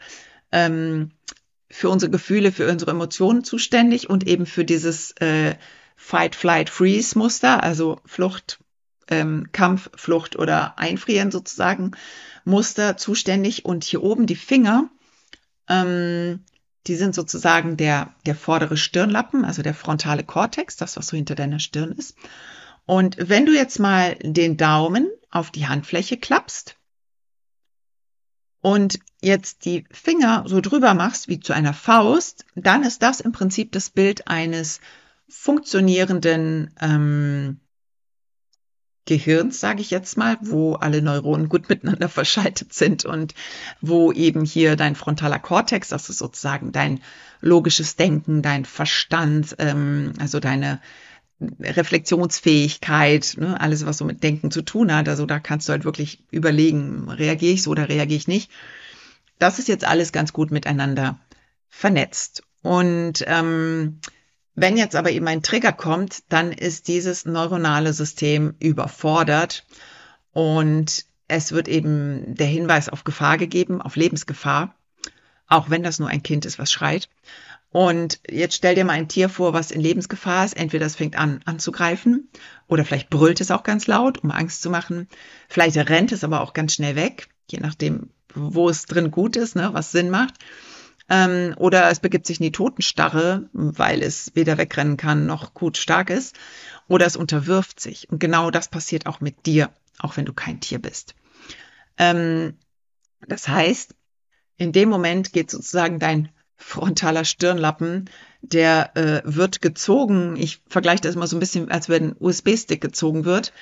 ähm, 0.53 1.13
für 1.71 1.89
unsere 1.89 2.11
Gefühle, 2.11 2.53
für 2.53 2.71
unsere 2.71 2.91
Emotionen 2.91 3.43
zuständig 3.43 4.11
und 4.11 4.27
eben 4.27 4.45
für 4.45 4.67
dieses 4.67 5.13
äh, 5.13 5.55
Fight, 5.97 6.35
Flight, 6.35 6.69
Freeze 6.69 7.19
Muster, 7.19 7.63
also 7.63 8.01
Flucht, 8.05 8.59
ähm, 9.09 9.49
Kampf, 9.53 9.89
Flucht 9.97 10.37
oder 10.37 10.79
Einfrieren 10.79 11.31
sozusagen 11.31 11.93
Muster 12.45 12.99
zuständig. 12.99 13.65
Und 13.65 13.85
hier 13.85 14.03
oben 14.03 14.27
die 14.27 14.37
Finger, 14.37 14.91
ähm, 15.71 16.41
die 16.87 16.97
sind 16.97 17.15
sozusagen 17.15 17.77
der, 17.77 18.15
der 18.27 18.35
vordere 18.35 18.77
Stirnlappen, 18.77 19.45
also 19.45 19.63
der 19.63 19.75
frontale 19.75 20.25
Kortex, 20.25 20.77
das, 20.77 20.97
was 20.97 21.09
so 21.09 21.17
hinter 21.17 21.35
deiner 21.35 21.59
Stirn 21.59 21.93
ist. 21.93 22.17
Und 22.85 23.17
wenn 23.19 23.47
du 23.47 23.53
jetzt 23.53 23.79
mal 23.79 24.15
den 24.23 24.57
Daumen 24.57 25.11
auf 25.31 25.51
die 25.51 25.67
Handfläche 25.67 26.17
klappst 26.17 26.77
und 28.61 29.01
jetzt 29.21 29.65
die 29.65 29.85
Finger 29.91 30.45
so 30.47 30.61
drüber 30.61 30.95
machst 30.95 31.29
wie 31.29 31.41
zu 31.41 31.53
einer 31.53 31.75
Faust, 31.75 32.45
dann 32.55 32.85
ist 32.85 33.03
das 33.03 33.21
im 33.21 33.33
Prinzip 33.33 33.73
das 33.73 33.91
Bild 33.91 34.29
eines 34.29 34.81
funktionierenden 35.29 36.71
ähm, 36.81 37.61
Gehirns, 39.07 39.61
sage 39.61 39.81
ich 39.81 39.91
jetzt 39.91 40.19
mal, 40.19 40.37
wo 40.43 40.75
alle 40.75 41.01
Neuronen 41.01 41.49
gut 41.49 41.69
miteinander 41.69 42.09
verschaltet 42.11 42.75
sind 42.75 43.05
und 43.05 43.35
wo 43.81 44.13
eben 44.13 44.45
hier 44.45 44.77
dein 44.77 44.97
frontaler 44.97 45.39
Kortex, 45.39 45.89
das 45.89 46.11
ist 46.11 46.19
sozusagen 46.19 46.73
dein 46.73 47.01
logisches 47.41 47.97
Denken, 47.97 48.43
dein 48.43 48.65
Verstand, 48.65 49.57
ähm, 49.59 50.13
also 50.19 50.41
deine 50.41 50.81
Reflexionsfähigkeit, 51.41 53.35
ne, 53.39 53.61
alles, 53.61 53.85
was 53.87 53.99
so 53.99 54.05
mit 54.05 54.23
Denken 54.23 54.51
zu 54.51 54.63
tun 54.63 54.95
hat. 54.95 55.09
Also 55.09 55.27
da 55.27 55.39
kannst 55.39 55.69
du 55.69 55.73
halt 55.73 55.85
wirklich 55.85 56.25
überlegen, 56.31 57.09
reagiere 57.11 57.53
ich 57.53 57.63
so 57.63 57.71
oder 57.71 57.89
reagiere 57.89 58.17
ich 58.17 58.29
nicht. 58.29 58.51
Das 59.39 59.59
ist 59.59 59.69
jetzt 59.69 59.85
alles 59.85 60.13
ganz 60.13 60.33
gut 60.33 60.51
miteinander 60.51 61.19
vernetzt. 61.69 62.43
Und 62.63 63.23
ähm, 63.27 64.01
wenn 64.57 64.77
jetzt 64.77 64.97
aber 64.97 65.11
eben 65.11 65.29
ein 65.29 65.43
Trigger 65.43 65.73
kommt, 65.73 66.25
dann 66.31 66.51
ist 66.51 66.89
dieses 66.89 67.27
neuronale 67.27 67.93
System 67.93 68.55
überfordert 68.59 69.67
und 70.33 71.05
es 71.29 71.53
wird 71.53 71.69
eben 71.69 72.35
der 72.35 72.47
Hinweis 72.47 72.89
auf 72.89 73.05
Gefahr 73.05 73.37
gegeben, 73.37 73.83
auf 73.83 73.97
Lebensgefahr, 73.97 74.75
auch 75.47 75.71
wenn 75.71 75.83
das 75.83 75.99
nur 75.99 76.09
ein 76.09 76.23
Kind 76.23 76.47
ist, 76.47 76.59
was 76.59 76.73
schreit. 76.73 77.09
Und 77.71 78.21
jetzt 78.31 78.55
stell 78.55 78.75
dir 78.75 78.87
mal 78.87 78.95
ein 78.95 79.09
Tier 79.09 79.29
vor, 79.29 79.53
was 79.53 79.71
in 79.71 79.83
Lebensgefahr 79.83 80.47
ist. 80.47 80.57
Entweder 80.57 80.87
es 80.87 80.97
fängt 80.97 81.17
an 81.17 81.41
anzugreifen 81.45 82.31
oder 82.69 82.87
vielleicht 82.87 83.11
brüllt 83.11 83.43
es 83.43 83.51
auch 83.51 83.65
ganz 83.65 83.87
laut, 83.87 84.25
um 84.25 84.31
Angst 84.31 84.63
zu 84.63 84.71
machen. 84.71 85.09
Vielleicht 85.49 85.77
rennt 85.77 86.13
es 86.13 86.25
aber 86.25 86.41
auch 86.41 86.55
ganz 86.55 86.73
schnell 86.73 86.97
weg, 86.97 87.29
je 87.51 87.61
nachdem, 87.61 88.09
wo 88.35 88.71
es 88.71 88.87
drin 88.87 89.11
gut 89.11 89.37
ist, 89.37 89.57
ne, 89.57 89.71
was 89.75 89.93
Sinn 89.93 90.09
macht. 90.09 90.35
Ähm, 91.09 91.55
oder 91.57 91.91
es 91.91 92.01
begibt 92.01 92.27
sich 92.27 92.41
in 92.41 92.45
die 92.45 92.53
Totenstarre, 92.53 93.49
weil 93.53 94.03
es 94.03 94.33
weder 94.35 94.59
wegrennen 94.59 94.97
kann 94.97 95.27
noch 95.27 95.55
gut 95.55 95.77
stark 95.77 96.11
ist. 96.11 96.37
Oder 96.89 97.07
es 97.07 97.17
unterwirft 97.17 97.81
sich. 97.81 98.09
Und 98.11 98.19
genau 98.19 98.51
das 98.51 98.69
passiert 98.69 99.07
auch 99.07 99.21
mit 99.21 99.47
dir, 99.47 99.71
auch 99.99 100.17
wenn 100.17 100.25
du 100.25 100.33
kein 100.33 100.61
Tier 100.61 100.79
bist. 100.79 101.15
Ähm, 101.99 102.55
das 103.27 103.49
heißt, 103.49 103.95
in 104.57 104.73
dem 104.73 104.89
Moment 104.89 105.33
geht 105.33 105.51
sozusagen 105.51 105.99
dein 105.99 106.31
frontaler 106.57 107.25
Stirnlappen, 107.25 108.09
der 108.41 108.97
äh, 108.97 109.23
wird 109.25 109.61
gezogen. 109.61 110.37
Ich 110.37 110.63
vergleiche 110.69 111.03
das 111.03 111.15
immer 111.15 111.27
so 111.27 111.37
ein 111.37 111.41
bisschen, 111.41 111.71
als 111.71 111.89
wenn 111.89 112.11
ein 112.11 112.17
USB-Stick 112.19 112.81
gezogen 112.81 113.25
wird. 113.25 113.53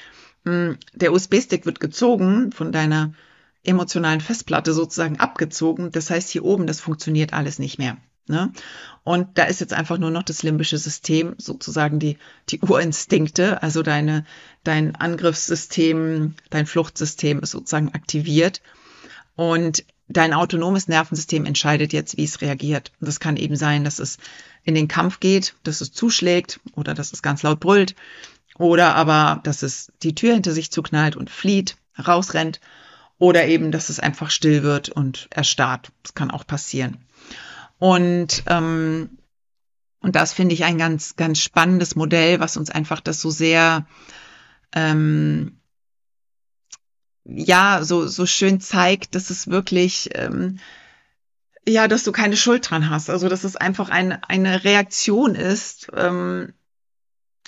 Hm, 0.45 0.79
der 0.93 1.13
USB-Stick 1.13 1.67
wird 1.67 1.81
gezogen 1.81 2.53
von 2.53 2.71
deiner 2.71 3.13
emotionalen 3.65 4.21
Festplatte 4.21 4.73
sozusagen 4.73 5.19
abgezogen. 5.21 5.91
Das 5.91 6.11
heißt, 6.11 6.31
hier 6.31 6.45
oben, 6.45 6.67
das 6.67 6.81
funktioniert 6.81 7.33
alles 7.33 7.59
nicht 7.59 7.79
mehr. 7.79 7.97
Ne? 8.27 8.53
Und 9.03 9.37
da 9.37 9.45
ist 9.45 9.61
jetzt 9.61 9.75
einfach 9.75 9.99
nur 9.99 10.11
noch 10.11 10.23
das 10.23 10.43
limbische 10.43 10.79
System, 10.79 11.35
sozusagen 11.37 11.99
die, 11.99 12.17
die 12.49 12.61
Urinstinkte, 12.61 13.63
also 13.63 13.83
deine, 13.83 14.25
dein 14.63 14.95
Angriffssystem, 14.97 16.35
dein 16.49 16.67
Fluchtsystem 16.67 17.41
ist 17.41 17.51
sozusagen 17.51 17.93
aktiviert. 17.93 18.63
Und 19.37 19.85
dein 20.09 20.33
autonomes 20.33 20.89
Nervensystem 20.89 21.45
entscheidet 21.45 21.93
jetzt, 21.93 22.17
wie 22.17 22.25
es 22.25 22.41
reagiert. 22.41 22.93
Und 23.01 23.09
das 23.09 23.21
kann 23.21 23.37
eben 23.37 23.57
sein, 23.57 23.85
dass 23.85 23.99
es 23.99 24.19
in 24.63 24.75
den 24.75 24.89
Kampf 24.89 25.21
geht, 25.21 25.55
dass 25.63 25.81
es 25.81 25.93
zuschlägt 25.93 26.61
oder 26.75 26.95
dass 26.95 27.13
es 27.13 27.23
ganz 27.23 27.43
laut 27.43 27.61
brüllt 27.61 27.95
oder 28.59 28.95
aber, 28.95 29.41
dass 29.45 29.63
es 29.63 29.93
die 30.03 30.15
Tür 30.15 30.35
hinter 30.35 30.53
sich 30.53 30.71
zuknallt 30.71 31.17
und 31.17 31.31
flieht, 31.31 31.77
rausrennt 31.99 32.61
oder 33.19 33.47
eben, 33.47 33.71
dass 33.71 33.89
es 33.89 34.01
einfach 34.01 34.31
still 34.31 34.63
wird 34.63 34.89
und 34.89 35.29
erstarrt. 35.31 35.93
Das 36.03 36.15
kann 36.15 36.31
auch 36.31 36.47
passieren. 36.47 36.99
Und, 37.79 38.45
ähm, 38.47 39.19
und 40.01 40.17
das 40.17 40.33
finde 40.33 40.55
ich 40.55 40.65
ein 40.65 40.79
ganz, 40.79 41.17
ganz 41.17 41.41
spannendes 41.41 41.97
Modell, 41.97 42.41
was 42.41 42.57
uns 42.57 42.71
einfach 42.71 43.01
das 43.01 43.21
so 43.21 43.31
sehr, 43.31 43.87
ähm, 44.75 45.59
ja, 47.25 47.83
so, 47.83 48.07
so 48.07 48.27
schön 48.27 48.61
zeigt, 48.61 49.15
dass 49.15 49.31
es 49.31 49.49
wirklich, 49.49 50.11
ähm, 50.15 50.59
ja, 51.67 51.89
dass 51.89 52.05
du 52.05 52.13
keine 52.13 52.37
Schuld 52.37 52.69
dran 52.69 52.91
hast. 52.91 53.09
Also, 53.09 53.29
dass 53.29 53.45
es 53.45 53.57
einfach 53.57 53.89
eine, 53.89 54.29
eine 54.29 54.65
Reaktion 54.65 55.35
ist, 55.35 55.89
ähm, 55.95 56.53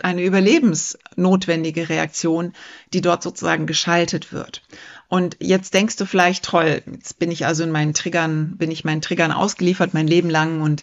eine 0.02 0.22
überlebensnotwendige 0.22 1.88
Reaktion, 1.88 2.52
die 2.92 3.00
dort 3.00 3.22
sozusagen 3.22 3.66
geschaltet 3.66 4.32
wird. 4.32 4.62
Und 5.08 5.36
jetzt 5.40 5.74
denkst 5.74 5.96
du 5.96 6.04
vielleicht, 6.04 6.44
toll, 6.44 6.82
jetzt 6.90 7.18
bin 7.18 7.30
ich 7.30 7.46
also 7.46 7.62
in 7.62 7.70
meinen 7.70 7.94
Triggern, 7.94 8.56
bin 8.56 8.70
ich 8.70 8.84
meinen 8.84 9.02
Triggern 9.02 9.32
ausgeliefert 9.32 9.94
mein 9.94 10.08
Leben 10.08 10.30
lang 10.30 10.60
und 10.60 10.82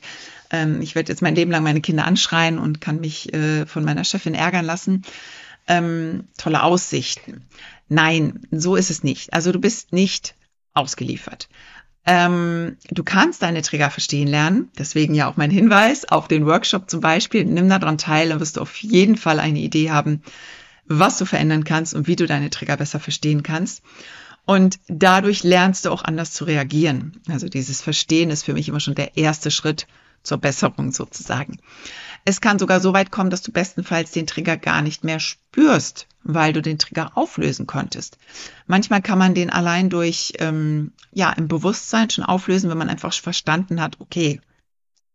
ähm, 0.50 0.82
ich 0.82 0.96
werde 0.96 1.12
jetzt 1.12 1.22
mein 1.22 1.36
Leben 1.36 1.52
lang 1.52 1.64
meine 1.64 1.82
Kinder 1.82 2.06
anschreien 2.06 2.58
und 2.58 2.80
kann 2.80 3.02
mich 3.02 3.34
äh, 3.34 3.66
von 3.66 3.84
meiner 3.84 4.06
Chefin 4.06 4.34
ärgern 4.34 4.66
lassen. 4.66 5.04
Ähm, 5.68 6.26
tolle 6.38 6.64
Aussichten. 6.64 7.46
Nein, 7.90 8.48
so 8.52 8.76
ist 8.76 8.90
es 8.90 9.04
nicht. 9.04 9.34
Also 9.34 9.52
du 9.52 9.60
bist 9.60 9.92
nicht 9.92 10.36
ausgeliefert. 10.74 11.50
Ähm, 12.06 12.78
du 12.90 13.04
kannst 13.04 13.42
deine 13.42 13.62
Trigger 13.62 13.90
verstehen 13.90 14.28
lernen. 14.28 14.70
Deswegen 14.78 15.16
ja 15.16 15.30
auch 15.30 15.38
mein 15.38 15.52
Hinweis 15.52 16.06
auf 16.06 16.28
den 16.28 16.46
Workshop 16.46 16.90
zum 16.90 17.00
Beispiel. 17.00 17.46
Nimm 17.46 17.70
daran 17.70 17.98
teil, 17.98 18.30
dann 18.30 18.40
wirst 18.40 18.58
du 18.58 18.62
auf 18.62 18.76
jeden 18.78 19.16
Fall 19.16 19.40
eine 19.40 19.60
Idee 19.60 19.92
haben, 19.92 20.22
was 20.86 21.18
du 21.18 21.26
verändern 21.26 21.64
kannst 21.64 21.94
und 21.94 22.08
wie 22.08 22.16
du 22.16 22.26
deine 22.26 22.50
Trigger 22.50 22.78
besser 22.78 23.00
verstehen 23.00 23.44
kannst. 23.44 23.82
Und 24.46 24.80
dadurch 24.88 25.44
lernst 25.44 25.86
du 25.86 25.90
auch 25.90 26.04
anders 26.04 26.32
zu 26.32 26.44
reagieren. 26.44 27.22
Also 27.30 27.48
dieses 27.48 27.82
Verstehen 27.82 28.30
ist 28.30 28.44
für 28.44 28.54
mich 28.54 28.68
immer 28.68 28.82
schon 28.82 28.96
der 28.96 29.16
erste 29.16 29.52
Schritt 29.52 29.88
zur 30.22 30.38
Besserung 30.38 30.92
sozusagen. 30.92 31.58
Es 32.26 32.40
kann 32.40 32.60
sogar 32.60 32.80
so 32.80 32.94
weit 32.94 33.12
kommen, 33.12 33.30
dass 33.30 33.42
du 33.42 33.52
bestenfalls 33.52 34.12
den 34.12 34.28
Trigger 34.28 34.58
gar 34.58 34.82
nicht 34.82 35.04
mehr 35.04 35.20
spürst, 35.20 36.08
weil 36.24 36.54
du 36.54 36.62
den 36.62 36.80
Trigger 36.80 37.18
auflösen 37.18 37.68
konntest. 37.68 38.18
Manchmal 38.66 39.02
kann 39.02 39.20
man 39.20 39.34
den 39.34 39.50
allein 39.50 39.90
durch, 39.90 40.34
ähm, 40.40 40.94
ja, 41.12 41.32
im 41.34 41.50
Bewusstsein 41.50 42.10
schon 42.10 42.24
auflösen, 42.24 42.70
wenn 42.70 42.78
man 42.78 42.90
einfach 42.90 43.14
verstanden 43.14 43.82
hat, 43.82 44.00
okay, 44.00 44.40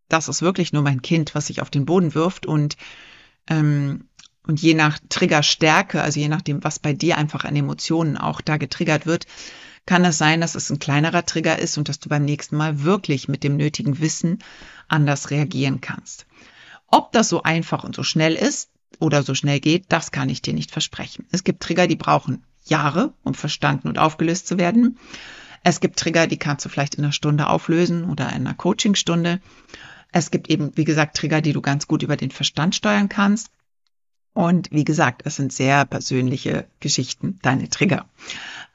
das 0.09 0.29
ist 0.29 0.43
wirklich 0.43 0.73
nur 0.73 0.83
mein 0.83 1.03
Kind, 1.03 1.35
was 1.35 1.47
sich 1.47 1.63
auf 1.63 1.71
den 1.71 1.87
Boden 1.87 2.15
wirft 2.15 2.47
und 2.47 2.77
ähm, 3.49 4.09
und 4.49 4.61
je 4.61 4.75
nach 4.75 4.99
Triggerstärke, 5.09 6.03
also 6.03 6.19
je 6.19 6.29
nachdem, 6.29 6.65
was 6.65 6.81
bei 6.81 6.93
dir 6.93 7.17
einfach 7.19 7.45
an 7.45 7.55
Emotionen 7.55 8.17
auch 8.17 8.41
da 8.41 8.57
getriggert 8.57 9.07
wird, 9.07 9.27
kann 9.87 10.05
es 10.05 10.19
sein, 10.19 10.41
dass 10.41 10.57
es 10.57 10.71
ein 10.71 10.81
kleinerer 10.81 11.25
Trigger 11.25 11.59
ist 11.59 11.79
und 11.79 11.89
dass 11.89 12.01
du 12.01 12.09
beim 12.09 12.25
nächsten 12.25 12.57
Mal 12.57 12.83
wirklich 12.83 13.29
mit 13.29 13.45
dem 13.45 13.57
nötigen 13.57 14.01
Wissen 14.01 14.41
anders 14.89 15.31
reagieren 15.31 15.81
kannst. 15.81 16.27
Ob 16.89 17.13
das 17.13 17.29
so 17.29 17.43
einfach 17.43 17.85
und 17.85 17.95
so 17.95 18.03
schnell 18.03 18.35
ist, 18.35 18.71
oder 19.01 19.23
so 19.23 19.35
schnell 19.35 19.61
geht, 19.61 19.85
das 19.89 20.11
kann 20.11 20.29
ich 20.29 20.43
dir 20.43 20.55
nicht 20.55 20.71
versprechen. 20.71 21.27
Es 21.31 21.45
gibt 21.45 21.63
Trigger, 21.63 21.87
die 21.87 21.97
brauchen 21.97 22.43
Jahre, 22.65 23.13
um 23.23 23.35
verstanden 23.35 23.89
und 23.89 23.99
aufgelöst 23.99 24.47
zu 24.47 24.59
werden. 24.59 24.99
Es 25.63 25.81
gibt 25.81 25.99
Trigger, 25.99 26.27
die 26.27 26.37
kannst 26.37 26.65
du 26.65 26.69
vielleicht 26.69 26.97
in 26.97 27.05
einer 27.05 27.13
Stunde 27.13 27.49
auflösen 27.49 28.05
oder 28.05 28.29
in 28.29 28.47
einer 28.47 28.55
Coachingstunde. 28.55 29.41
Es 30.13 30.31
gibt 30.31 30.49
eben, 30.49 30.77
wie 30.77 30.85
gesagt, 30.85 31.17
Trigger, 31.17 31.41
die 31.41 31.53
du 31.53 31.61
ganz 31.61 31.87
gut 31.87 32.03
über 32.03 32.17
den 32.17 32.31
Verstand 32.31 32.75
steuern 32.75 33.09
kannst. 33.09 33.51
Und 34.39 34.71
wie 34.71 34.85
gesagt, 34.85 35.23
es 35.25 35.35
sind 35.35 35.53
sehr 35.53 35.85
persönliche 35.85 36.69
Geschichten, 36.79 37.41
deine 37.43 37.69
Trigger. 37.71 38.07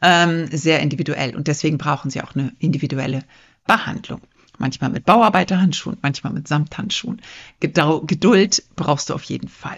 Ähm, 0.01 0.47
sehr 0.51 0.81
individuell. 0.81 1.37
Und 1.37 1.47
deswegen 1.47 1.77
brauchen 1.77 2.11
sie 2.11 2.21
auch 2.21 2.35
eine 2.35 2.51
individuelle 2.59 3.23
Behandlung. 3.65 4.19
Manchmal 4.57 4.89
mit 4.89 5.05
Bauarbeiterhandschuhen, 5.05 5.99
manchmal 6.01 6.33
mit 6.33 6.49
Samthandschuhen. 6.49 7.21
Geduld 7.61 8.63
brauchst 8.75 9.09
du 9.09 9.13
auf 9.13 9.23
jeden 9.23 9.47
Fall. 9.47 9.77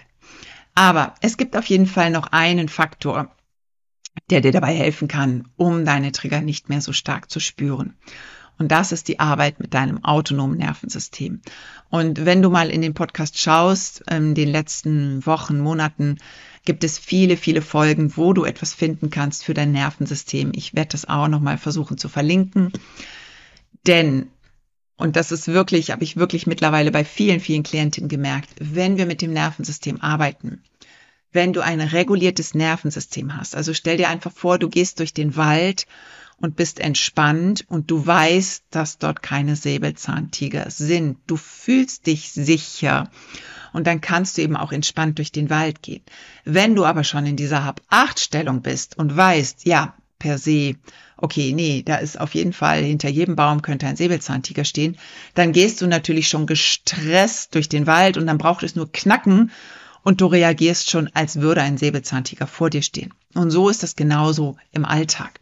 Aber 0.73 1.13
es 1.21 1.37
gibt 1.37 1.55
auf 1.55 1.67
jeden 1.67 1.85
Fall 1.85 2.09
noch 2.09 2.31
einen 2.31 2.67
Faktor, 2.67 3.29
der 4.31 4.41
dir 4.41 4.51
dabei 4.51 4.73
helfen 4.73 5.07
kann, 5.07 5.49
um 5.55 5.85
deine 5.85 6.11
Trigger 6.11 6.41
nicht 6.41 6.67
mehr 6.67 6.81
so 6.81 6.93
stark 6.93 7.29
zu 7.29 7.39
spüren. 7.39 7.93
Und 8.57 8.71
das 8.71 8.91
ist 8.91 9.07
die 9.07 9.19
Arbeit 9.19 9.59
mit 9.59 9.73
deinem 9.73 10.03
autonomen 10.03 10.57
Nervensystem. 10.57 11.41
Und 11.89 12.25
wenn 12.25 12.41
du 12.41 12.49
mal 12.49 12.69
in 12.69 12.81
den 12.81 12.93
Podcast 12.93 13.37
schaust, 13.37 14.03
in 14.09 14.33
den 14.33 14.49
letzten 14.49 15.25
Wochen, 15.25 15.59
Monaten, 15.59 16.17
gibt 16.63 16.83
es 16.83 16.97
viele, 16.97 17.37
viele 17.37 17.61
Folgen, 17.61 18.17
wo 18.17 18.33
du 18.33 18.43
etwas 18.43 18.73
finden 18.73 19.09
kannst 19.09 19.43
für 19.43 19.53
dein 19.53 19.71
Nervensystem. 19.71 20.51
Ich 20.55 20.73
werde 20.73 20.89
das 20.89 21.07
auch 21.07 21.27
nochmal 21.27 21.57
versuchen 21.57 21.97
zu 21.97 22.09
verlinken. 22.09 22.71
Denn, 23.85 24.27
und 24.97 25.15
das 25.15 25.31
ist 25.31 25.47
wirklich, 25.47 25.91
habe 25.91 26.03
ich 26.03 26.17
wirklich 26.17 26.47
mittlerweile 26.47 26.91
bei 26.91 27.05
vielen, 27.05 27.39
vielen 27.39 27.63
Klientinnen 27.63 28.09
gemerkt, 28.09 28.49
wenn 28.59 28.97
wir 28.97 29.05
mit 29.05 29.21
dem 29.21 29.33
Nervensystem 29.33 30.01
arbeiten, 30.01 30.63
wenn 31.31 31.53
du 31.53 31.61
ein 31.61 31.81
reguliertes 31.81 32.55
Nervensystem 32.55 33.37
hast, 33.37 33.55
also 33.55 33.73
stell 33.73 33.97
dir 33.97 34.09
einfach 34.09 34.31
vor, 34.31 34.57
du 34.57 34.69
gehst 34.69 34.99
durch 34.99 35.13
den 35.13 35.35
Wald 35.35 35.85
und 36.37 36.55
bist 36.55 36.79
entspannt 36.79 37.65
und 37.67 37.89
du 37.91 38.05
weißt, 38.05 38.65
dass 38.69 38.97
dort 38.97 39.21
keine 39.21 39.55
Säbelzahntiger 39.55 40.69
sind. 40.69 41.17
Du 41.27 41.37
fühlst 41.37 42.07
dich 42.07 42.31
sicher 42.31 43.09
und 43.73 43.87
dann 43.87 44.01
kannst 44.01 44.37
du 44.37 44.41
eben 44.41 44.55
auch 44.55 44.71
entspannt 44.71 45.17
durch 45.17 45.31
den 45.31 45.49
Wald 45.49 45.81
gehen. 45.81 46.03
Wenn 46.43 46.75
du 46.75 46.85
aber 46.85 47.03
schon 47.03 47.25
in 47.25 47.35
dieser 47.35 47.63
Hab-Acht-Stellung 47.63 48.61
bist 48.61 48.97
und 48.97 49.15
weißt, 49.15 49.65
ja, 49.65 49.95
per 50.19 50.37
se, 50.37 50.75
okay, 51.17 51.53
nee, 51.53 51.83
da 51.85 51.97
ist 51.97 52.19
auf 52.19 52.35
jeden 52.35 52.53
Fall 52.53 52.83
hinter 52.83 53.09
jedem 53.09 53.35
Baum 53.35 53.61
könnte 53.61 53.87
ein 53.87 53.95
Säbelzahntiger 53.95 54.65
stehen, 54.65 54.97
dann 55.33 55.51
gehst 55.51 55.81
du 55.81 55.87
natürlich 55.87 56.27
schon 56.27 56.47
gestresst 56.47 57.55
durch 57.55 57.69
den 57.69 57.87
Wald 57.87 58.17
und 58.17 58.27
dann 58.27 58.37
braucht 58.37 58.63
es 58.63 58.75
nur 58.75 58.91
knacken 58.91 59.51
und 60.03 60.21
du 60.21 60.27
reagierst 60.27 60.89
schon, 60.89 61.09
als 61.13 61.41
würde 61.41 61.61
ein 61.61 61.77
Säbelzahntiger 61.77 62.47
vor 62.47 62.69
dir 62.69 62.81
stehen. 62.81 63.13
Und 63.33 63.51
so 63.51 63.69
ist 63.69 63.83
das 63.83 63.95
genauso 63.95 64.55
im 64.71 64.85
Alltag. 64.85 65.39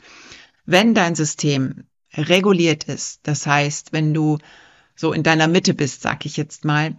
Wenn 0.65 0.93
dein 0.93 1.15
System 1.15 1.85
reguliert 2.13 2.85
ist, 2.85 3.21
das 3.23 3.45
heißt, 3.45 3.93
wenn 3.93 4.13
du 4.13 4.37
so 4.95 5.13
in 5.13 5.23
deiner 5.23 5.47
Mitte 5.47 5.73
bist, 5.73 6.01
sag 6.01 6.25
ich 6.25 6.37
jetzt 6.37 6.65
mal, 6.65 6.95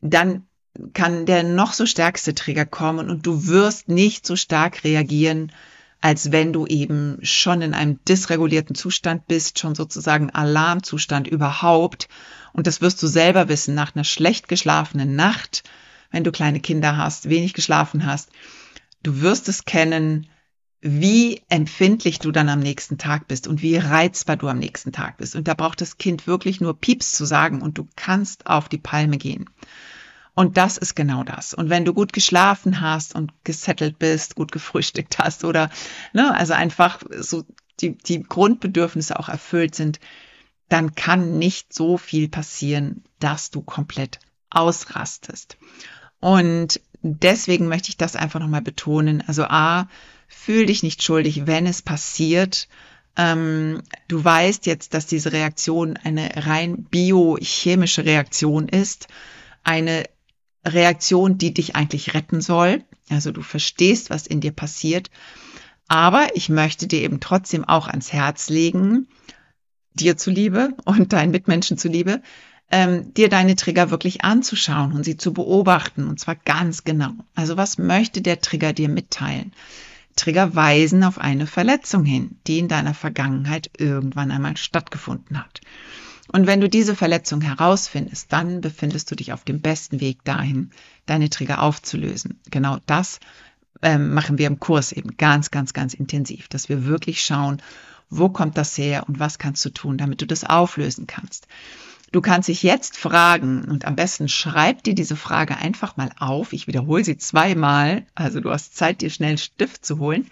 dann 0.00 0.46
kann 0.92 1.24
der 1.24 1.44
noch 1.44 1.72
so 1.72 1.86
stärkste 1.86 2.34
Trigger 2.34 2.66
kommen 2.66 3.08
und 3.08 3.26
du 3.26 3.46
wirst 3.46 3.88
nicht 3.88 4.26
so 4.26 4.36
stark 4.36 4.84
reagieren, 4.84 5.52
als 6.00 6.32
wenn 6.32 6.52
du 6.52 6.66
eben 6.66 7.18
schon 7.22 7.62
in 7.62 7.72
einem 7.72 7.98
dysregulierten 8.04 8.74
Zustand 8.74 9.26
bist, 9.26 9.58
schon 9.58 9.74
sozusagen 9.74 10.30
Alarmzustand 10.30 11.26
überhaupt. 11.28 12.08
Und 12.52 12.66
das 12.66 12.82
wirst 12.82 13.02
du 13.02 13.06
selber 13.06 13.48
wissen 13.48 13.74
nach 13.74 13.94
einer 13.94 14.04
schlecht 14.04 14.48
geschlafenen 14.48 15.16
Nacht, 15.16 15.62
wenn 16.10 16.24
du 16.24 16.30
kleine 16.30 16.60
Kinder 16.60 16.98
hast, 16.98 17.30
wenig 17.30 17.54
geschlafen 17.54 18.04
hast. 18.04 18.28
Du 19.02 19.22
wirst 19.22 19.48
es 19.48 19.64
kennen, 19.64 20.26
wie 20.86 21.40
empfindlich 21.48 22.18
du 22.18 22.30
dann 22.30 22.50
am 22.50 22.60
nächsten 22.60 22.98
Tag 22.98 23.26
bist 23.26 23.48
und 23.48 23.62
wie 23.62 23.78
reizbar 23.78 24.36
du 24.36 24.48
am 24.48 24.58
nächsten 24.58 24.92
Tag 24.92 25.16
bist. 25.16 25.34
Und 25.34 25.48
da 25.48 25.54
braucht 25.54 25.80
das 25.80 25.96
Kind 25.96 26.26
wirklich 26.26 26.60
nur 26.60 26.78
Pieps 26.78 27.12
zu 27.12 27.24
sagen 27.24 27.62
und 27.62 27.78
du 27.78 27.88
kannst 27.96 28.46
auf 28.46 28.68
die 28.68 28.76
Palme 28.76 29.16
gehen. 29.16 29.48
Und 30.34 30.58
das 30.58 30.76
ist 30.76 30.94
genau 30.94 31.24
das. 31.24 31.54
Und 31.54 31.70
wenn 31.70 31.86
du 31.86 31.94
gut 31.94 32.12
geschlafen 32.12 32.82
hast 32.82 33.14
und 33.14 33.32
gesettelt 33.44 33.98
bist, 33.98 34.34
gut 34.34 34.52
gefrühstückt 34.52 35.18
hast 35.18 35.44
oder, 35.44 35.70
ne, 36.12 36.34
also 36.34 36.52
einfach 36.52 37.00
so 37.18 37.44
die, 37.80 37.96
die 37.96 38.22
Grundbedürfnisse 38.22 39.18
auch 39.18 39.30
erfüllt 39.30 39.74
sind, 39.74 40.00
dann 40.68 40.94
kann 40.94 41.38
nicht 41.38 41.72
so 41.72 41.96
viel 41.96 42.28
passieren, 42.28 43.04
dass 43.20 43.50
du 43.50 43.62
komplett 43.62 44.18
ausrastest. 44.50 45.56
Und 46.20 46.78
deswegen 47.04 47.68
möchte 47.68 47.90
ich 47.90 47.96
das 47.96 48.16
einfach 48.16 48.40
nochmal 48.40 48.62
betonen. 48.62 49.22
Also 49.26 49.44
A, 49.44 49.88
fühl 50.26 50.66
dich 50.66 50.82
nicht 50.82 51.02
schuldig, 51.02 51.46
wenn 51.46 51.66
es 51.66 51.82
passiert. 51.82 52.68
Ähm, 53.16 53.82
du 54.08 54.24
weißt 54.24 54.66
jetzt, 54.66 54.94
dass 54.94 55.06
diese 55.06 55.32
Reaktion 55.32 55.96
eine 55.96 56.46
rein 56.46 56.84
biochemische 56.84 58.04
Reaktion 58.04 58.68
ist, 58.68 59.08
eine 59.62 60.04
Reaktion, 60.64 61.38
die 61.38 61.54
dich 61.54 61.76
eigentlich 61.76 62.14
retten 62.14 62.40
soll. 62.40 62.82
Also 63.10 63.30
du 63.30 63.42
verstehst, 63.42 64.10
was 64.10 64.26
in 64.26 64.40
dir 64.40 64.52
passiert. 64.52 65.10
Aber 65.86 66.28
ich 66.34 66.48
möchte 66.48 66.86
dir 66.86 67.02
eben 67.02 67.20
trotzdem 67.20 67.64
auch 67.64 67.88
ans 67.88 68.12
Herz 68.12 68.48
legen, 68.48 69.08
dir 69.92 70.16
zuliebe 70.16 70.70
und 70.84 71.12
deinen 71.12 71.30
Mitmenschen 71.30 71.76
zuliebe, 71.78 72.22
ähm, 72.74 73.14
dir 73.14 73.28
deine 73.28 73.54
Trigger 73.54 73.92
wirklich 73.92 74.24
anzuschauen 74.24 74.94
und 74.94 75.04
sie 75.04 75.16
zu 75.16 75.32
beobachten 75.32 76.08
und 76.08 76.18
zwar 76.18 76.34
ganz 76.34 76.82
genau. 76.82 77.12
Also 77.36 77.56
was 77.56 77.78
möchte 77.78 78.20
der 78.20 78.40
Trigger 78.40 78.72
dir 78.72 78.88
mitteilen? 78.88 79.52
Trigger 80.16 80.56
weisen 80.56 81.04
auf 81.04 81.18
eine 81.18 81.46
Verletzung 81.46 82.04
hin, 82.04 82.36
die 82.48 82.58
in 82.58 82.66
deiner 82.66 82.92
Vergangenheit 82.92 83.70
irgendwann 83.78 84.32
einmal 84.32 84.56
stattgefunden 84.56 85.38
hat. 85.38 85.60
Und 86.32 86.48
wenn 86.48 86.60
du 86.60 86.68
diese 86.68 86.96
Verletzung 86.96 87.42
herausfindest, 87.42 88.32
dann 88.32 88.60
befindest 88.60 89.08
du 89.08 89.14
dich 89.14 89.32
auf 89.32 89.44
dem 89.44 89.60
besten 89.60 90.00
Weg 90.00 90.24
dahin, 90.24 90.70
deine 91.06 91.30
Trigger 91.30 91.62
aufzulösen. 91.62 92.40
Genau 92.50 92.78
das 92.86 93.20
ähm, 93.82 94.14
machen 94.14 94.36
wir 94.36 94.48
im 94.48 94.58
Kurs 94.58 94.90
eben 94.90 95.16
ganz, 95.16 95.52
ganz, 95.52 95.74
ganz 95.74 95.94
intensiv, 95.94 96.48
dass 96.48 96.68
wir 96.68 96.86
wirklich 96.86 97.22
schauen, 97.22 97.62
wo 98.10 98.30
kommt 98.30 98.58
das 98.58 98.76
her 98.76 99.04
und 99.06 99.20
was 99.20 99.38
kannst 99.38 99.64
du 99.64 99.70
tun, 99.70 99.96
damit 99.96 100.22
du 100.22 100.26
das 100.26 100.42
auflösen 100.42 101.06
kannst. 101.06 101.46
Du 102.14 102.20
kannst 102.20 102.48
dich 102.48 102.62
jetzt 102.62 102.96
fragen 102.96 103.64
und 103.64 103.86
am 103.86 103.96
besten 103.96 104.28
schreib 104.28 104.84
dir 104.84 104.94
diese 104.94 105.16
Frage 105.16 105.56
einfach 105.56 105.96
mal 105.96 106.12
auf. 106.20 106.52
Ich 106.52 106.68
wiederhole 106.68 107.02
sie 107.02 107.16
zweimal, 107.16 108.06
also 108.14 108.38
du 108.38 108.50
hast 108.50 108.76
Zeit, 108.76 109.00
dir 109.00 109.10
schnell 109.10 109.30
einen 109.30 109.38
Stift 109.38 109.84
zu 109.84 109.98
holen. 109.98 110.30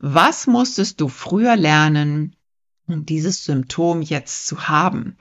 Was 0.00 0.48
musstest 0.48 1.00
du 1.00 1.06
früher 1.06 1.54
lernen, 1.54 2.34
um 2.88 3.06
dieses 3.06 3.44
Symptom 3.44 4.02
jetzt 4.02 4.48
zu 4.48 4.66
haben? 4.66 5.16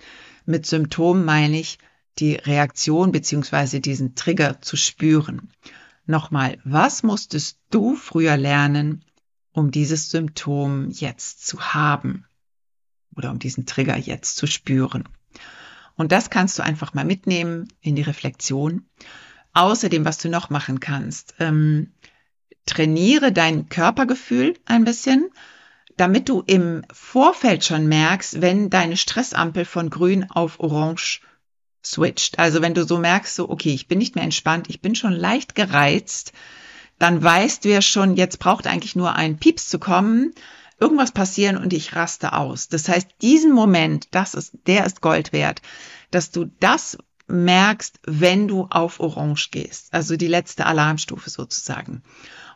Mit 0.47 0.65
Symptom 0.65 1.23
meine 1.23 1.59
ich 1.59 1.77
die 2.17 2.33
Reaktion 2.33 3.11
beziehungsweise 3.11 3.79
diesen 3.79 4.15
Trigger 4.15 4.61
zu 4.61 4.75
spüren. 4.75 5.51
Nochmal, 6.07 6.57
was 6.63 7.03
musstest 7.03 7.59
du 7.69 7.95
früher 7.95 8.37
lernen, 8.37 9.05
um 9.51 9.69
dieses 9.69 10.09
Symptom 10.09 10.89
jetzt 10.89 11.45
zu 11.45 11.61
haben? 11.75 12.25
Oder 13.15 13.29
um 13.29 13.37
diesen 13.37 13.67
Trigger 13.67 13.97
jetzt 13.97 14.35
zu 14.35 14.47
spüren? 14.47 15.07
Und 15.95 16.11
das 16.11 16.29
kannst 16.29 16.57
du 16.57 16.63
einfach 16.63 16.93
mal 16.93 17.05
mitnehmen 17.05 17.67
in 17.81 17.95
die 17.95 18.01
Reflexion. 18.01 18.85
Außerdem, 19.53 20.05
was 20.05 20.17
du 20.17 20.29
noch 20.29 20.49
machen 20.49 20.79
kannst, 20.79 21.35
ähm, 21.39 21.91
trainiere 22.65 23.31
dein 23.31 23.67
Körpergefühl 23.67 24.53
ein 24.65 24.85
bisschen, 24.85 25.29
damit 25.97 26.29
du 26.29 26.41
im 26.45 26.83
Vorfeld 26.93 27.65
schon 27.65 27.87
merkst, 27.87 28.41
wenn 28.41 28.69
deine 28.69 28.95
Stressampel 28.95 29.65
von 29.65 29.89
grün 29.89 30.29
auf 30.29 30.59
orange 30.59 31.21
switcht. 31.85 32.39
Also 32.39 32.61
wenn 32.61 32.73
du 32.73 32.85
so 32.85 32.97
merkst, 32.97 33.35
so, 33.35 33.49
okay, 33.49 33.73
ich 33.73 33.87
bin 33.87 33.97
nicht 33.97 34.15
mehr 34.15 34.23
entspannt, 34.23 34.69
ich 34.69 34.81
bin 34.81 34.95
schon 34.95 35.13
leicht 35.13 35.55
gereizt, 35.55 36.31
dann 36.99 37.21
weißt 37.21 37.65
du 37.65 37.69
ja 37.69 37.81
schon, 37.81 38.15
jetzt 38.15 38.39
braucht 38.39 38.67
eigentlich 38.67 38.95
nur 38.95 39.15
ein 39.15 39.37
Pieps 39.37 39.69
zu 39.69 39.79
kommen, 39.79 40.33
irgendwas 40.79 41.11
passieren 41.11 41.57
und 41.57 41.73
ich 41.73 41.95
raste 41.95 42.33
aus. 42.33 42.67
Das 42.67 42.87
heißt, 42.87 43.07
diesen 43.21 43.51
Moment, 43.51 44.07
das 44.11 44.33
ist, 44.33 44.53
der 44.67 44.85
ist 44.85 45.01
Gold 45.01 45.33
wert, 45.33 45.61
dass 46.11 46.31
du 46.31 46.45
das 46.59 46.97
merkst, 47.29 47.99
wenn 48.05 48.47
du 48.47 48.67
auf 48.69 48.99
Orange 48.99 49.49
gehst, 49.51 49.93
also 49.93 50.17
die 50.17 50.27
letzte 50.27 50.65
Alarmstufe 50.65 51.29
sozusagen. 51.29 52.03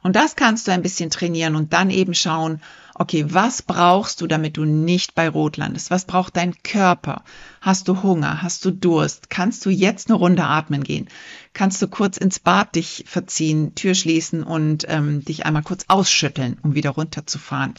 Und 0.01 0.17
das 0.17 0.35
kannst 0.35 0.67
du 0.67 0.71
ein 0.71 0.81
bisschen 0.81 1.09
trainieren 1.09 1.55
und 1.55 1.71
dann 1.71 1.89
eben 1.89 2.13
schauen, 2.13 2.61
okay, 2.93 3.25
was 3.29 3.61
brauchst 3.61 4.19
du, 4.19 4.27
damit 4.27 4.57
du 4.57 4.65
nicht 4.65 5.15
bei 5.15 5.29
Rot 5.29 5.55
landest? 5.55 5.91
Was 5.91 6.05
braucht 6.05 6.35
dein 6.35 6.61
Körper? 6.61 7.23
Hast 7.61 7.87
du 7.87 8.03
Hunger? 8.03 8.41
Hast 8.41 8.65
du 8.65 8.71
Durst? 8.71 9.29
Kannst 9.29 9.65
du 9.65 9.69
jetzt 9.69 10.09
eine 10.09 10.17
Runde 10.17 10.43
atmen 10.43 10.83
gehen? 10.83 11.07
Kannst 11.53 11.81
du 11.81 11.87
kurz 11.87 12.17
ins 12.17 12.39
Bad 12.39 12.75
dich 12.75 13.05
verziehen, 13.07 13.75
Tür 13.75 13.95
schließen 13.95 14.43
und 14.43 14.85
ähm, 14.89 15.23
dich 15.23 15.45
einmal 15.45 15.63
kurz 15.63 15.85
ausschütteln, 15.87 16.59
um 16.61 16.75
wieder 16.75 16.91
runterzufahren? 16.91 17.75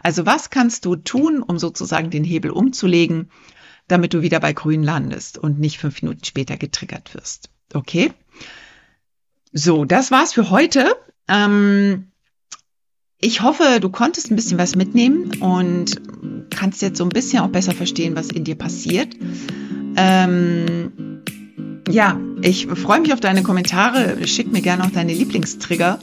Also 0.00 0.26
was 0.26 0.50
kannst 0.50 0.84
du 0.84 0.94
tun, 0.94 1.42
um 1.42 1.58
sozusagen 1.58 2.10
den 2.10 2.24
Hebel 2.24 2.52
umzulegen, 2.52 3.30
damit 3.88 4.14
du 4.14 4.22
wieder 4.22 4.40
bei 4.40 4.52
Grün 4.52 4.82
landest 4.82 5.38
und 5.38 5.58
nicht 5.58 5.78
fünf 5.78 6.02
Minuten 6.02 6.24
später 6.24 6.56
getriggert 6.56 7.14
wirst? 7.14 7.50
Okay? 7.74 8.12
So, 9.52 9.84
das 9.84 10.10
war's 10.10 10.32
für 10.32 10.50
heute. 10.50 10.94
Ähm, 11.26 12.08
ich 13.20 13.42
hoffe, 13.42 13.78
du 13.80 13.88
konntest 13.88 14.30
ein 14.30 14.36
bisschen 14.36 14.58
was 14.58 14.76
mitnehmen 14.76 15.40
und 15.40 16.00
kannst 16.50 16.82
jetzt 16.82 16.98
so 16.98 17.04
ein 17.04 17.10
bisschen 17.10 17.40
auch 17.40 17.48
besser 17.48 17.72
verstehen, 17.72 18.14
was 18.14 18.28
in 18.28 18.44
dir 18.44 18.54
passiert. 18.54 19.16
Ähm, 19.96 21.22
ja, 21.90 22.20
ich 22.42 22.66
freue 22.66 23.00
mich 23.00 23.12
auf 23.12 23.20
deine 23.20 23.42
Kommentare. 23.42 24.26
Schick 24.26 24.52
mir 24.52 24.60
gerne 24.60 24.84
auch 24.84 24.90
deine 24.90 25.14
Lieblingstrigger. 25.14 25.98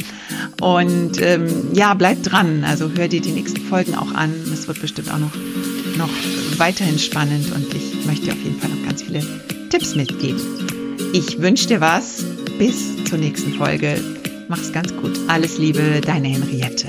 Und 0.60 1.22
ähm, 1.22 1.48
ja, 1.74 1.94
bleib 1.94 2.24
dran. 2.24 2.64
Also 2.66 2.90
hör 2.92 3.08
dir 3.08 3.22
die 3.22 3.32
nächsten 3.32 3.62
Folgen 3.62 3.96
auch 3.96 4.14
an. 4.14 4.34
Es 4.52 4.68
wird 4.68 4.82
bestimmt 4.82 5.12
auch 5.14 5.20
noch, 5.20 5.32
noch 5.98 6.10
weiterhin 6.58 7.00
spannend 7.00 7.52
und 7.54 7.74
ich 7.74 8.06
möchte 8.06 8.26
dir 8.26 8.34
auf 8.34 8.44
jeden 8.44 8.60
Fall 8.60 8.70
noch 8.70 8.86
ganz 8.86 9.04
viele 9.04 9.22
Tipps 9.70 9.96
mitgeben. 9.96 10.42
Ich 11.14 11.42
wünsche 11.42 11.68
dir 11.68 11.82
was. 11.82 12.24
Bis 12.58 13.04
zur 13.06 13.18
nächsten 13.18 13.54
Folge. 13.54 14.02
Mach's 14.48 14.72
ganz 14.72 14.96
gut. 14.96 15.18
Alles 15.28 15.58
Liebe, 15.58 16.02
deine 16.02 16.30
Henriette. 16.30 16.88